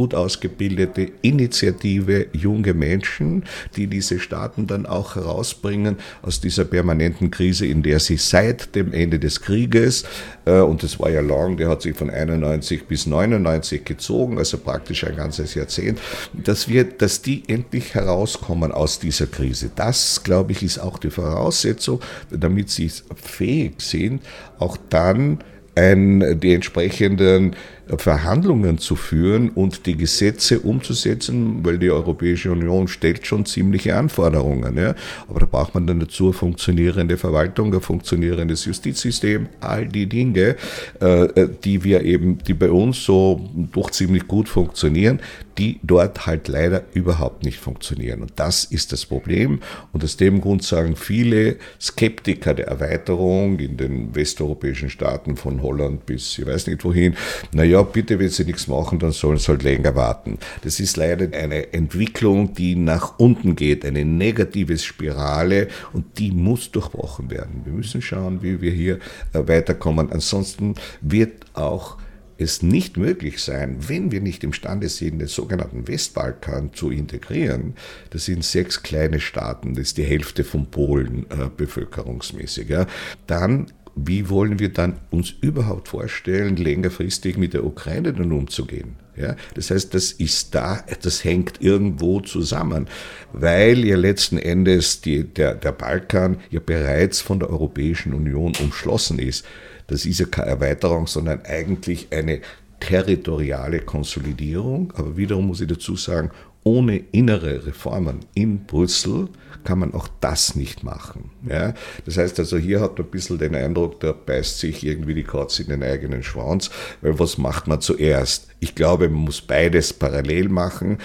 gut 0.00 0.14
ausgebildete, 0.14 1.08
initiative 1.20 2.28
junge 2.32 2.72
Menschen, 2.72 3.44
die 3.76 3.86
diese 3.86 4.18
Staaten 4.18 4.66
dann 4.66 4.86
auch 4.86 5.14
herausbringen 5.14 5.96
aus 6.22 6.40
dieser 6.40 6.64
permanenten 6.64 7.30
Krise, 7.30 7.66
in 7.66 7.82
der 7.82 8.00
sie 8.00 8.16
seit 8.16 8.74
dem 8.74 8.94
Ende 8.94 9.18
des 9.18 9.42
Krieges, 9.42 10.06
äh, 10.46 10.60
und 10.60 10.82
das 10.82 10.98
war 10.98 11.10
ja 11.10 11.20
lang, 11.20 11.58
der 11.58 11.68
hat 11.68 11.82
sich 11.82 11.94
von 11.94 12.08
91 12.08 12.86
bis 12.86 13.04
99 13.04 13.84
gezogen, 13.84 14.38
also 14.38 14.56
praktisch 14.56 15.04
ein 15.04 15.16
ganzes 15.16 15.54
Jahrzehnt, 15.54 16.00
dass 16.32 16.66
wir, 16.66 16.84
dass 16.84 17.20
die 17.20 17.42
endlich 17.46 17.92
herauskommen 17.92 18.72
aus 18.72 19.00
dieser 19.00 19.26
Krise. 19.26 19.70
Das, 19.76 20.22
glaube 20.22 20.52
ich, 20.52 20.62
ist 20.62 20.78
auch 20.78 20.96
die 20.96 21.10
Voraussetzung, 21.10 22.00
damit 22.30 22.70
sie 22.70 22.90
fähig 23.16 23.82
sind, 23.82 24.22
auch 24.58 24.78
dann 24.88 25.40
ein, 25.74 26.40
die 26.40 26.54
entsprechenden 26.54 27.54
Verhandlungen 27.96 28.78
zu 28.78 28.96
führen 28.96 29.50
und 29.50 29.86
die 29.86 29.96
Gesetze 29.96 30.60
umzusetzen, 30.60 31.64
weil 31.64 31.78
die 31.78 31.90
Europäische 31.90 32.50
Union 32.52 32.88
stellt 32.88 33.26
schon 33.26 33.46
ziemliche 33.46 33.96
Anforderungen. 33.96 34.76
Ja. 34.76 34.94
Aber 35.28 35.40
da 35.40 35.46
braucht 35.46 35.74
man 35.74 35.86
dann 35.86 36.00
dazu 36.00 36.24
eine 36.24 36.32
funktionierende 36.32 37.16
Verwaltung, 37.16 37.74
ein 37.74 37.80
funktionierendes 37.80 38.64
Justizsystem, 38.64 39.48
all 39.60 39.86
die 39.86 40.06
Dinge, 40.06 40.56
äh, 41.00 41.48
die 41.64 41.84
wir 41.84 42.02
eben, 42.04 42.38
die 42.38 42.54
bei 42.54 42.70
uns 42.70 43.04
so 43.04 43.48
doch 43.72 43.90
ziemlich 43.90 44.26
gut 44.28 44.48
funktionieren, 44.48 45.20
die 45.58 45.78
dort 45.82 46.26
halt 46.26 46.48
leider 46.48 46.84
überhaupt 46.94 47.44
nicht 47.44 47.58
funktionieren. 47.58 48.22
Und 48.22 48.32
das 48.36 48.64
ist 48.64 48.92
das 48.92 49.04
Problem. 49.04 49.60
Und 49.92 50.02
aus 50.04 50.16
dem 50.16 50.40
Grund 50.40 50.62
sagen 50.62 50.96
viele 50.96 51.56
Skeptiker 51.80 52.54
der 52.54 52.68
Erweiterung 52.68 53.58
in 53.58 53.76
den 53.76 54.14
westeuropäischen 54.14 54.90
Staaten 54.90 55.36
von 55.36 55.62
Holland 55.62 56.06
bis 56.06 56.38
ich 56.38 56.46
weiß 56.46 56.66
nicht 56.66 56.84
wohin, 56.84 57.14
naja, 57.52 57.79
bitte, 57.84 58.18
wenn 58.18 58.28
sie 58.28 58.44
nichts 58.44 58.66
machen, 58.68 58.98
dann 58.98 59.12
sollen 59.12 59.38
sie 59.38 59.48
halt 59.48 59.62
länger 59.62 59.94
warten. 59.94 60.38
Das 60.62 60.80
ist 60.80 60.96
leider 60.96 61.36
eine 61.36 61.72
Entwicklung, 61.72 62.54
die 62.54 62.76
nach 62.76 63.18
unten 63.18 63.56
geht, 63.56 63.84
eine 63.84 64.04
negative 64.04 64.78
Spirale 64.78 65.68
und 65.92 66.18
die 66.18 66.30
muss 66.32 66.70
durchbrochen 66.70 67.30
werden. 67.30 67.62
Wir 67.64 67.72
müssen 67.72 68.02
schauen, 68.02 68.42
wie 68.42 68.60
wir 68.60 68.72
hier 68.72 68.98
äh, 69.32 69.46
weiterkommen. 69.46 70.10
Ansonsten 70.12 70.74
wird 71.00 71.46
auch 71.54 71.98
es 72.40 72.62
nicht 72.62 72.96
möglich 72.96 73.42
sein, 73.42 73.76
wenn 73.88 74.10
wir 74.10 74.20
nicht 74.20 74.42
imstande 74.42 74.88
sind, 74.88 75.18
den 75.18 75.28
sogenannten 75.28 75.86
Westbalkan 75.86 76.72
zu 76.72 76.90
integrieren. 76.90 77.74
Das 78.10 78.24
sind 78.24 78.44
sechs 78.44 78.82
kleine 78.82 79.20
Staaten, 79.20 79.74
das 79.74 79.88
ist 79.88 79.98
die 79.98 80.04
Hälfte 80.04 80.42
von 80.42 80.70
Polen 80.70 81.26
äh, 81.30 81.50
bevölkerungsmäßig. 81.54 82.68
Ja. 82.70 82.86
Dann 83.26 83.66
wie 84.06 84.28
wollen 84.28 84.58
wir 84.58 84.72
dann 84.72 84.98
uns 85.10 85.34
überhaupt 85.40 85.88
vorstellen, 85.88 86.56
längerfristig 86.56 87.36
mit 87.36 87.54
der 87.54 87.64
Ukraine 87.64 88.12
dann 88.12 88.32
umzugehen? 88.32 88.96
Ja, 89.16 89.36
das 89.54 89.70
heißt, 89.70 89.92
das 89.92 90.12
ist 90.12 90.54
da, 90.54 90.82
das 91.02 91.24
hängt 91.24 91.60
irgendwo 91.60 92.20
zusammen, 92.20 92.88
weil 93.32 93.84
ja 93.84 93.96
letzten 93.96 94.38
Endes 94.38 95.00
die, 95.02 95.24
der, 95.24 95.54
der 95.54 95.72
Balkan 95.72 96.38
ja 96.50 96.60
bereits 96.64 97.20
von 97.20 97.38
der 97.38 97.50
Europäischen 97.50 98.14
Union 98.14 98.52
umschlossen 98.60 99.18
ist. 99.18 99.44
Das 99.88 100.06
ist 100.06 100.20
ja 100.20 100.26
keine 100.26 100.50
Erweiterung, 100.50 101.06
sondern 101.06 101.42
eigentlich 101.44 102.08
eine 102.12 102.40
territoriale 102.78 103.80
Konsolidierung, 103.80 104.92
aber 104.96 105.16
wiederum 105.16 105.48
muss 105.48 105.60
ich 105.60 105.68
dazu 105.68 105.96
sagen, 105.96 106.30
ohne 106.62 106.96
innere 107.12 107.66
Reformen 107.66 108.20
in 108.34 108.64
Brüssel 108.66 109.28
kann 109.64 109.78
man 109.78 109.94
auch 109.94 110.08
das 110.20 110.56
nicht 110.56 110.84
machen. 110.84 111.30
Ja? 111.48 111.74
Das 112.04 112.16
heißt 112.16 112.38
also, 112.38 112.56
hier 112.56 112.80
hat 112.80 112.98
man 112.98 113.06
ein 113.06 113.10
bisschen 113.10 113.38
den 113.38 113.54
Eindruck, 113.54 114.00
da 114.00 114.12
beißt 114.12 114.58
sich 114.58 114.84
irgendwie 114.84 115.14
die 115.14 115.24
Katze 115.24 115.62
in 115.62 115.68
den 115.68 115.82
eigenen 115.82 116.22
Schwanz, 116.22 116.70
weil 117.00 117.18
was 117.18 117.38
macht 117.38 117.66
man 117.66 117.80
zuerst? 117.80 118.48
Ich 118.60 118.74
glaube, 118.74 119.08
man 119.08 119.22
muss 119.22 119.40
beides 119.40 119.92
parallel 119.92 120.48
machen 120.48 120.98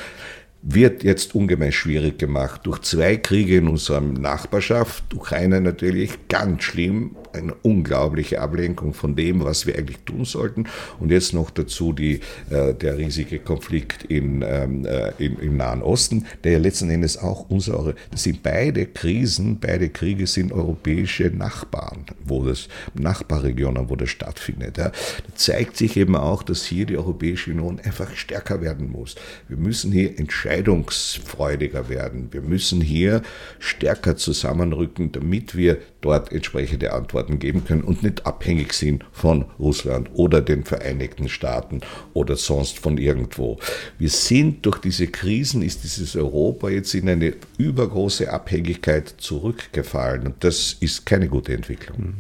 wird 0.68 1.04
jetzt 1.04 1.36
ungemein 1.36 1.72
schwierig 1.72 2.18
gemacht 2.18 2.62
durch 2.64 2.82
zwei 2.82 3.18
Kriege 3.18 3.58
in 3.58 3.68
unserer 3.68 4.02
Nachbarschaft. 4.02 5.14
Ukraine 5.14 5.62
natürlich 5.62 6.28
ganz 6.28 6.64
schlimm, 6.64 7.16
eine 7.36 7.54
unglaubliche 7.62 8.42
Ablenkung 8.42 8.94
von 8.94 9.16
dem, 9.16 9.44
was 9.44 9.66
wir 9.66 9.78
eigentlich 9.78 10.00
tun 10.00 10.26
sollten. 10.26 10.66
Und 11.00 11.12
jetzt 11.12 11.34
noch 11.34 11.50
dazu 11.50 11.94
die, 11.94 12.22
äh, 12.50 12.74
der 12.74 12.98
riesige 12.98 13.40
Konflikt 13.40 14.04
in, 14.04 14.44
ähm, 14.48 14.86
äh, 14.86 15.12
im, 15.18 15.40
im, 15.40 15.58
Nahen 15.58 15.82
Osten, 15.82 16.26
der 16.44 16.54
ja 16.54 16.58
letzten 16.60 16.90
Endes 16.90 17.18
auch 17.18 17.50
unsere, 17.50 17.96
das 18.12 18.24
sind 18.24 18.44
beide 18.44 18.86
Krisen, 18.86 19.60
beide 19.60 19.90
Kriege 19.90 20.28
sind 20.28 20.52
europäische 20.52 21.26
Nachbarn, 21.26 22.06
wo 22.24 22.44
das, 22.44 22.68
Nachbarregionen, 22.94 23.90
wo 23.90 23.96
das 23.96 24.10
stattfindet. 24.10 24.78
Da 24.78 24.92
zeigt 25.36 25.78
sich 25.78 25.98
eben 25.98 26.16
auch, 26.16 26.44
dass 26.44 26.66
hier 26.66 26.86
die 26.86 26.98
Europäische 26.98 27.52
Union 27.52 27.80
einfach 27.80 28.14
stärker 28.16 28.62
werden 28.62 28.92
muss. 28.92 29.16
Wir 29.48 29.58
müssen 29.58 29.92
hier 29.92 30.18
entscheidungsfreudiger 30.18 31.90
werden. 31.90 32.30
Wir 32.32 32.42
müssen 32.42 32.82
hier 32.82 33.22
stärker 33.60 34.16
zusammenrücken, 34.16 35.12
damit 35.12 35.56
wir 35.56 35.78
dort 36.06 36.32
entsprechende 36.32 36.94
Antworten 36.94 37.40
geben 37.40 37.66
können 37.66 37.82
und 37.82 38.04
nicht 38.04 38.28
abhängig 38.28 38.74
sind 38.74 39.04
von 39.12 39.46
Russland 39.58 40.12
oder 40.14 40.40
den 40.40 40.64
Vereinigten 40.64 41.30
Staaten 41.30 41.82
oder 42.14 42.36
sonst 42.36 42.78
von 42.78 43.00
irgendwo. 43.00 43.58
Wir 43.98 44.10
sind 44.10 44.68
durch 44.68 44.78
diese 44.78 45.08
Krisen, 45.08 45.64
ist 45.64 45.84
dieses 45.84 46.16
Europa 46.16 46.70
jetzt 46.70 46.94
in 46.94 47.10
eine 47.10 47.34
übergroße 47.58 48.32
Abhängigkeit 48.32 49.16
zurückgefallen 49.18 50.28
und 50.28 50.44
das 50.44 50.78
ist 50.80 51.08
keine 51.08 51.28
gute 51.28 51.54
Entwicklung. 51.54 52.14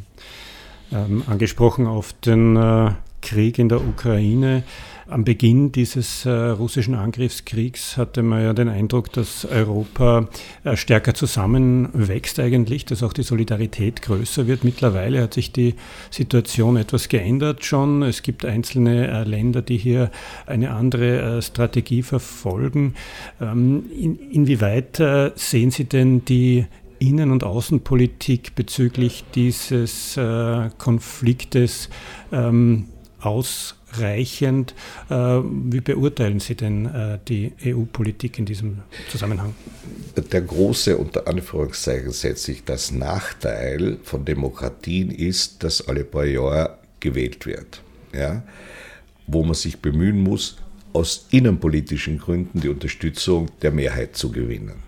Ähm, 0.91 1.21
angesprochen 1.27 1.85
auf 1.85 2.13
den 2.13 2.55
äh, 2.55 2.91
Krieg 3.21 3.59
in 3.59 3.69
der 3.69 3.81
Ukraine. 3.81 4.63
Am 5.07 5.23
Beginn 5.23 5.71
dieses 5.71 6.25
äh, 6.25 6.31
russischen 6.31 6.95
Angriffskriegs 6.95 7.95
hatte 7.95 8.23
man 8.23 8.41
ja 8.41 8.53
den 8.53 8.69
Eindruck, 8.69 9.13
dass 9.13 9.45
Europa 9.45 10.27
äh, 10.63 10.75
stärker 10.75 11.13
zusammenwächst 11.13 12.39
eigentlich, 12.39 12.85
dass 12.85 13.03
auch 13.03 13.13
die 13.13 13.21
Solidarität 13.21 14.01
größer 14.01 14.47
wird. 14.47 14.63
Mittlerweile 14.63 15.21
hat 15.21 15.35
sich 15.35 15.51
die 15.51 15.75
Situation 16.09 16.75
etwas 16.75 17.07
geändert 17.07 17.63
schon. 17.63 18.01
Es 18.01 18.23
gibt 18.23 18.45
einzelne 18.45 19.07
äh, 19.07 19.23
Länder, 19.25 19.61
die 19.61 19.77
hier 19.77 20.09
eine 20.47 20.71
andere 20.71 21.37
äh, 21.37 21.41
Strategie 21.43 22.01
verfolgen. 22.01 22.95
Ähm, 23.39 23.85
in, 23.95 24.17
inwieweit 24.31 24.99
äh, 24.99 25.33
sehen 25.35 25.69
Sie 25.69 25.85
denn 25.85 26.25
die 26.25 26.65
Innen- 26.97 27.29
und 27.29 27.43
Außenpolitik 27.43 28.55
bezüglich 28.55 29.23
dieses 29.35 30.17
äh, 30.17 30.71
Konfliktes 30.79 31.89
ähm, 32.31 32.85
ausreichend. 33.19 33.84
Äh, 35.09 35.15
wie 35.15 35.81
beurteilen 35.81 36.39
Sie 36.39 36.55
denn 36.55 36.85
äh, 36.85 37.19
die 37.27 37.53
EU-Politik 37.65 38.39
in 38.39 38.45
diesem 38.45 38.79
Zusammenhang? 39.09 39.53
Der 40.31 40.41
große, 40.41 40.97
unter 40.97 41.27
Anführungszeichen 41.27 42.11
setze 42.11 42.51
ich, 42.51 42.63
das 42.63 42.91
Nachteil 42.91 43.97
von 44.03 44.25
Demokratien 44.25 45.11
ist, 45.11 45.63
dass 45.63 45.87
alle 45.87 46.03
paar 46.03 46.25
Jahre 46.25 46.77
gewählt 46.99 47.45
wird. 47.45 47.81
Ja? 48.13 48.43
Wo 49.27 49.43
man 49.43 49.55
sich 49.55 49.79
bemühen 49.79 50.21
muss, 50.21 50.57
aus 50.93 51.27
innenpolitischen 51.31 52.19
Gründen 52.19 52.61
die 52.61 52.69
Unterstützung 52.69 53.51
der 53.61 53.71
Mehrheit 53.71 54.15
zu 54.15 54.31
gewinnen. 54.31 54.84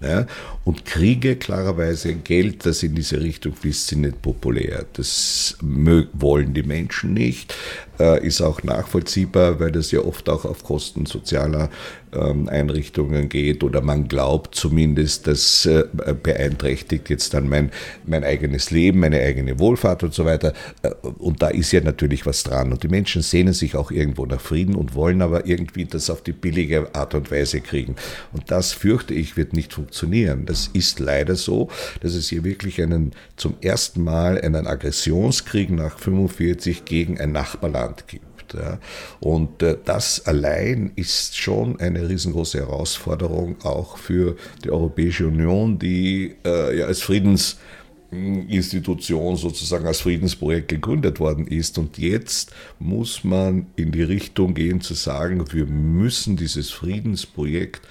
Ja? 0.00 0.26
Und 0.64 0.84
Kriege, 0.84 1.36
klarerweise, 1.36 2.14
Geld, 2.14 2.66
das 2.66 2.82
in 2.82 2.94
diese 2.94 3.20
Richtung 3.20 3.54
fließt, 3.54 3.86
sind 3.86 4.02
nicht 4.02 4.22
populär. 4.22 4.84
Das 4.92 5.56
wollen 5.60 6.54
die 6.54 6.62
Menschen 6.62 7.14
nicht. 7.14 7.54
Äh, 7.98 8.26
ist 8.26 8.42
auch 8.42 8.62
nachvollziehbar, 8.62 9.58
weil 9.58 9.72
das 9.72 9.90
ja 9.90 10.00
oft 10.00 10.28
auch 10.28 10.44
auf 10.44 10.64
Kosten 10.64 11.06
sozialer 11.06 11.70
Einrichtungen 12.16 13.28
geht 13.28 13.64
oder 13.64 13.80
man 13.80 14.08
glaubt 14.08 14.54
zumindest, 14.54 15.26
das 15.26 15.66
äh, 15.66 15.84
beeinträchtigt 16.22 17.08
jetzt 17.10 17.34
dann 17.34 17.48
mein, 17.48 17.70
mein 18.04 18.24
eigenes 18.24 18.70
Leben, 18.70 19.00
meine 19.00 19.20
eigene 19.20 19.58
Wohlfahrt 19.58 20.02
und 20.02 20.14
so 20.14 20.24
weiter. 20.24 20.52
Äh, 20.82 20.90
und 21.18 21.42
da 21.42 21.48
ist 21.48 21.72
ja 21.72 21.80
natürlich 21.80 22.26
was 22.26 22.42
dran. 22.42 22.72
Und 22.72 22.82
die 22.82 22.88
Menschen 22.88 23.22
sehnen 23.22 23.52
sich 23.54 23.76
auch 23.76 23.90
irgendwo 23.90 24.26
nach 24.26 24.40
Frieden 24.40 24.74
und 24.74 24.94
wollen 24.94 25.22
aber 25.22 25.46
irgendwie 25.46 25.84
das 25.84 26.10
auf 26.10 26.22
die 26.22 26.32
billige 26.32 26.94
Art 26.94 27.14
und 27.14 27.30
Weise 27.30 27.60
kriegen. 27.60 27.96
Und 28.32 28.50
das 28.50 28.72
fürchte 28.72 29.14
ich 29.14 29.36
wird 29.36 29.52
nicht 29.52 29.72
funktionieren. 29.72 30.44
Das 30.46 30.68
ist 30.72 31.00
leider 31.00 31.36
so, 31.36 31.68
dass 32.00 32.14
es 32.14 32.28
hier 32.28 32.44
wirklich 32.44 32.82
einen 32.82 33.12
zum 33.36 33.54
ersten 33.60 34.02
Mal 34.02 34.40
einen 34.40 34.66
Aggressionskrieg 34.66 35.70
nach 35.70 35.98
45 35.98 36.84
gegen 36.84 37.20
ein 37.20 37.32
Nachbarland 37.32 37.86
Land 37.86 38.08
gibt. 38.08 38.35
Ja. 38.56 38.78
Und 39.20 39.62
äh, 39.62 39.76
das 39.84 40.26
allein 40.26 40.92
ist 40.96 41.36
schon 41.36 41.78
eine 41.80 42.08
riesengroße 42.08 42.58
Herausforderung 42.58 43.56
auch 43.62 43.98
für 43.98 44.36
die 44.64 44.70
Europäische 44.70 45.26
Union, 45.26 45.78
die 45.78 46.36
äh, 46.44 46.78
ja 46.78 46.86
als 46.86 47.02
Friedensinstitution 47.02 49.36
sozusagen 49.36 49.86
als 49.86 50.00
Friedensprojekt 50.00 50.68
gegründet 50.68 51.20
worden 51.20 51.46
ist. 51.46 51.76
Und 51.78 51.98
jetzt 51.98 52.52
muss 52.78 53.24
man 53.24 53.66
in 53.76 53.92
die 53.92 54.02
Richtung 54.02 54.54
gehen 54.54 54.80
zu 54.80 54.94
sagen, 54.94 55.44
wir 55.52 55.66
müssen 55.66 56.36
dieses 56.36 56.70
Friedensprojekt 56.70 57.82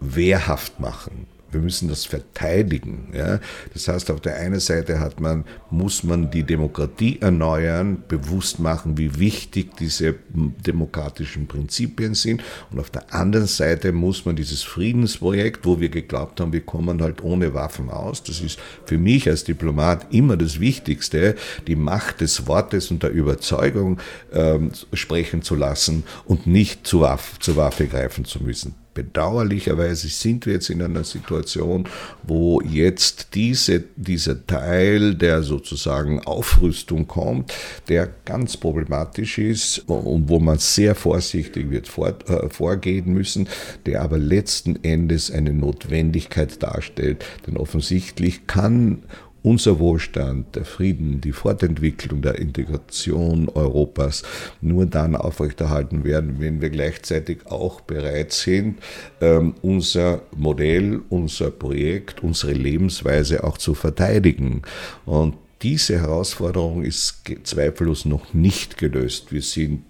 wehrhaft 0.00 0.78
machen 0.80 1.26
wir 1.50 1.60
müssen 1.60 1.88
das 1.88 2.04
verteidigen. 2.04 3.12
Ja? 3.14 3.40
Das 3.72 3.88
heißt, 3.88 4.10
auf 4.10 4.20
der 4.20 4.36
einen 4.36 4.60
Seite 4.60 5.00
hat 5.00 5.20
man, 5.20 5.44
muss 5.70 6.02
man 6.02 6.30
die 6.30 6.42
Demokratie 6.42 7.18
erneuern, 7.20 8.02
bewusst 8.06 8.58
machen, 8.58 8.98
wie 8.98 9.18
wichtig 9.18 9.76
diese 9.76 10.14
demokratischen 10.28 11.46
Prinzipien 11.46 12.14
sind. 12.14 12.42
Und 12.70 12.80
auf 12.80 12.90
der 12.90 13.14
anderen 13.14 13.46
Seite 13.46 13.92
muss 13.92 14.24
man 14.24 14.36
dieses 14.36 14.62
Friedensprojekt, 14.62 15.64
wo 15.64 15.80
wir 15.80 15.88
geglaubt 15.88 16.40
haben, 16.40 16.52
wir 16.52 16.60
kommen 16.60 17.02
halt 17.02 17.22
ohne 17.22 17.54
Waffen 17.54 17.90
aus. 17.90 18.22
Das 18.22 18.40
ist 18.40 18.58
für 18.84 18.98
mich 18.98 19.28
als 19.28 19.44
Diplomat 19.44 20.12
immer 20.12 20.36
das 20.36 20.60
Wichtigste, 20.60 21.34
die 21.66 21.76
Macht 21.76 22.20
des 22.20 22.46
Wortes 22.46 22.90
und 22.90 23.02
der 23.02 23.10
Überzeugung 23.10 23.98
ähm, 24.32 24.72
sprechen 24.92 25.42
zu 25.42 25.54
lassen 25.54 26.04
und 26.26 26.46
nicht 26.46 26.86
zur 26.86 27.02
Waffe, 27.02 27.38
zur 27.40 27.56
Waffe 27.56 27.86
greifen 27.86 28.24
zu 28.24 28.42
müssen 28.42 28.74
bedauerlicherweise 28.94 30.08
sind 30.08 30.46
wir 30.46 30.54
jetzt 30.54 30.70
in 30.70 30.82
einer 30.82 31.04
Situation, 31.04 31.88
wo 32.22 32.60
jetzt 32.62 33.34
diese, 33.34 33.84
dieser 33.96 34.46
Teil 34.46 35.14
der 35.14 35.42
sozusagen 35.42 36.20
Aufrüstung 36.24 37.06
kommt, 37.06 37.52
der 37.88 38.08
ganz 38.24 38.56
problematisch 38.56 39.38
ist 39.38 39.78
und 39.88 40.28
wo 40.28 40.40
man 40.40 40.58
sehr 40.58 40.94
vorsichtig 40.94 41.70
wird 41.70 41.88
vor, 41.88 42.08
äh, 42.08 42.48
vorgehen 42.48 43.12
müssen, 43.12 43.48
der 43.86 44.02
aber 44.02 44.18
letzten 44.18 44.82
Endes 44.82 45.30
eine 45.30 45.52
Notwendigkeit 45.52 46.62
darstellt. 46.62 47.24
Denn 47.46 47.56
offensichtlich 47.56 48.46
kann 48.46 49.02
unser 49.42 49.78
Wohlstand, 49.78 50.56
der 50.56 50.64
Frieden, 50.64 51.20
die 51.20 51.32
Fortentwicklung 51.32 52.22
der 52.22 52.38
Integration 52.38 53.48
Europas 53.48 54.22
nur 54.60 54.86
dann 54.86 55.16
aufrechterhalten 55.16 56.04
werden, 56.04 56.36
wenn 56.38 56.60
wir 56.60 56.70
gleichzeitig 56.70 57.46
auch 57.46 57.80
bereit 57.80 58.32
sind, 58.32 58.78
ähm, 59.20 59.54
unser 59.62 60.22
Modell, 60.36 61.00
unser 61.08 61.50
Projekt, 61.50 62.22
unsere 62.22 62.52
Lebensweise 62.52 63.44
auch 63.44 63.58
zu 63.58 63.74
verteidigen. 63.74 64.62
Und 65.06 65.34
diese 65.62 65.98
Herausforderung 66.00 66.84
ist 66.84 67.22
zweifellos 67.42 68.04
noch 68.04 68.32
nicht 68.32 68.78
gelöst. 68.78 69.32
Wir 69.32 69.42
sind 69.42 69.82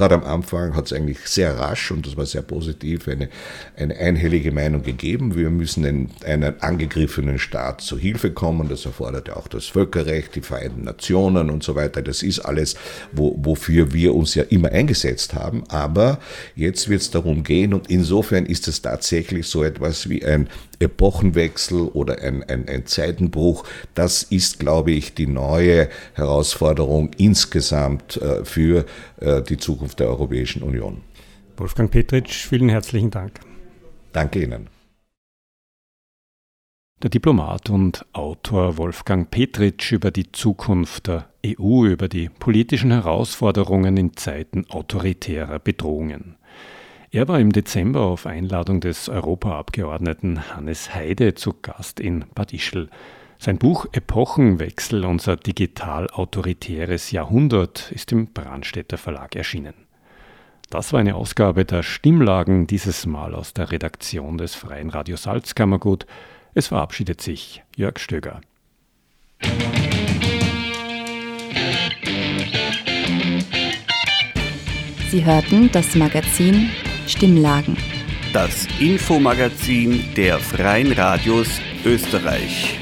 Gerade 0.00 0.14
am 0.14 0.24
Anfang 0.24 0.74
hat 0.74 0.86
es 0.86 0.94
eigentlich 0.94 1.18
sehr 1.26 1.58
rasch, 1.58 1.90
und 1.90 2.06
das 2.06 2.16
war 2.16 2.24
sehr 2.24 2.40
positiv, 2.40 3.06
eine, 3.06 3.28
eine 3.76 3.94
einhellige 3.98 4.50
Meinung 4.50 4.82
gegeben. 4.82 5.34
Wir 5.34 5.50
müssen 5.50 5.84
einen, 5.84 6.10
einen 6.24 6.58
angegriffenen 6.62 7.38
Staat 7.38 7.82
zu 7.82 7.98
Hilfe 7.98 8.30
kommen. 8.30 8.70
Das 8.70 8.86
erfordert 8.86 9.28
ja 9.28 9.36
auch 9.36 9.46
das 9.46 9.66
Völkerrecht, 9.66 10.36
die 10.36 10.40
Vereinten 10.40 10.84
Nationen 10.84 11.50
und 11.50 11.62
so 11.62 11.74
weiter. 11.74 12.00
Das 12.00 12.22
ist 12.22 12.38
alles, 12.38 12.76
wo, 13.12 13.36
wofür 13.42 13.92
wir 13.92 14.14
uns 14.14 14.34
ja 14.34 14.44
immer 14.44 14.72
eingesetzt 14.72 15.34
haben. 15.34 15.64
Aber 15.68 16.18
jetzt 16.56 16.88
wird 16.88 17.02
es 17.02 17.10
darum 17.10 17.44
gehen, 17.44 17.74
und 17.74 17.90
insofern 17.90 18.46
ist 18.46 18.68
es 18.68 18.80
tatsächlich 18.80 19.48
so 19.48 19.62
etwas 19.62 20.08
wie 20.08 20.24
ein 20.24 20.48
Epochenwechsel 20.80 21.82
oder 21.82 22.18
ein, 22.20 22.42
ein, 22.42 22.68
ein 22.68 22.86
Zeitenbruch. 22.86 23.64
Das 23.94 24.22
ist, 24.24 24.58
glaube 24.58 24.90
ich, 24.90 25.14
die 25.14 25.26
neue 25.26 25.88
Herausforderung 26.14 27.10
insgesamt 27.16 28.16
äh, 28.16 28.44
für 28.44 28.86
äh, 29.20 29.42
die 29.42 29.58
Zukunft 29.58 30.00
der 30.00 30.08
Europäischen 30.08 30.62
Union. 30.62 31.02
Wolfgang 31.56 31.90
Petritsch, 31.90 32.46
vielen 32.46 32.70
herzlichen 32.70 33.10
Dank. 33.10 33.40
Danke 34.12 34.42
Ihnen. 34.42 34.68
Der 37.02 37.08
Diplomat 37.08 37.70
und 37.70 38.04
Autor 38.12 38.76
Wolfgang 38.76 39.30
Petritsch 39.30 39.92
über 39.92 40.10
die 40.10 40.32
Zukunft 40.32 41.06
der 41.06 41.30
EU, 41.46 41.86
über 41.86 42.08
die 42.08 42.28
politischen 42.28 42.90
Herausforderungen 42.90 43.96
in 43.96 44.16
Zeiten 44.16 44.66
autoritärer 44.68 45.58
Bedrohungen. 45.58 46.36
Er 47.12 47.26
war 47.26 47.40
im 47.40 47.50
Dezember 47.50 48.02
auf 48.02 48.24
Einladung 48.24 48.80
des 48.80 49.08
Europaabgeordneten 49.08 50.54
Hannes 50.54 50.94
Heide 50.94 51.34
zu 51.34 51.54
Gast 51.60 51.98
in 51.98 52.24
Bad 52.36 52.52
Ischl. 52.52 52.88
Sein 53.36 53.58
Buch 53.58 53.86
Epochenwechsel, 53.90 55.04
unser 55.04 55.36
digital-autoritäres 55.36 57.10
Jahrhundert, 57.10 57.90
ist 57.90 58.12
im 58.12 58.28
Brandstätter 58.32 58.96
Verlag 58.96 59.34
erschienen. 59.34 59.74
Das 60.68 60.92
war 60.92 61.00
eine 61.00 61.16
Ausgabe 61.16 61.64
der 61.64 61.82
Stimmlagen, 61.82 62.68
dieses 62.68 63.06
Mal 63.06 63.34
aus 63.34 63.54
der 63.54 63.72
Redaktion 63.72 64.38
des 64.38 64.54
Freien 64.54 64.90
Radio 64.90 65.16
Salzkammergut. 65.16 66.06
Es 66.54 66.68
verabschiedet 66.68 67.20
sich 67.20 67.64
Jörg 67.74 67.98
Stöger. 67.98 68.40
Sie 75.10 75.24
hörten 75.24 75.72
das 75.72 75.96
Magazin 75.96 76.70
Stimmlagen. 77.10 77.76
Das 78.32 78.66
Infomagazin 78.78 80.04
der 80.16 80.38
Freien 80.38 80.92
Radios 80.92 81.60
Österreich. 81.84 82.78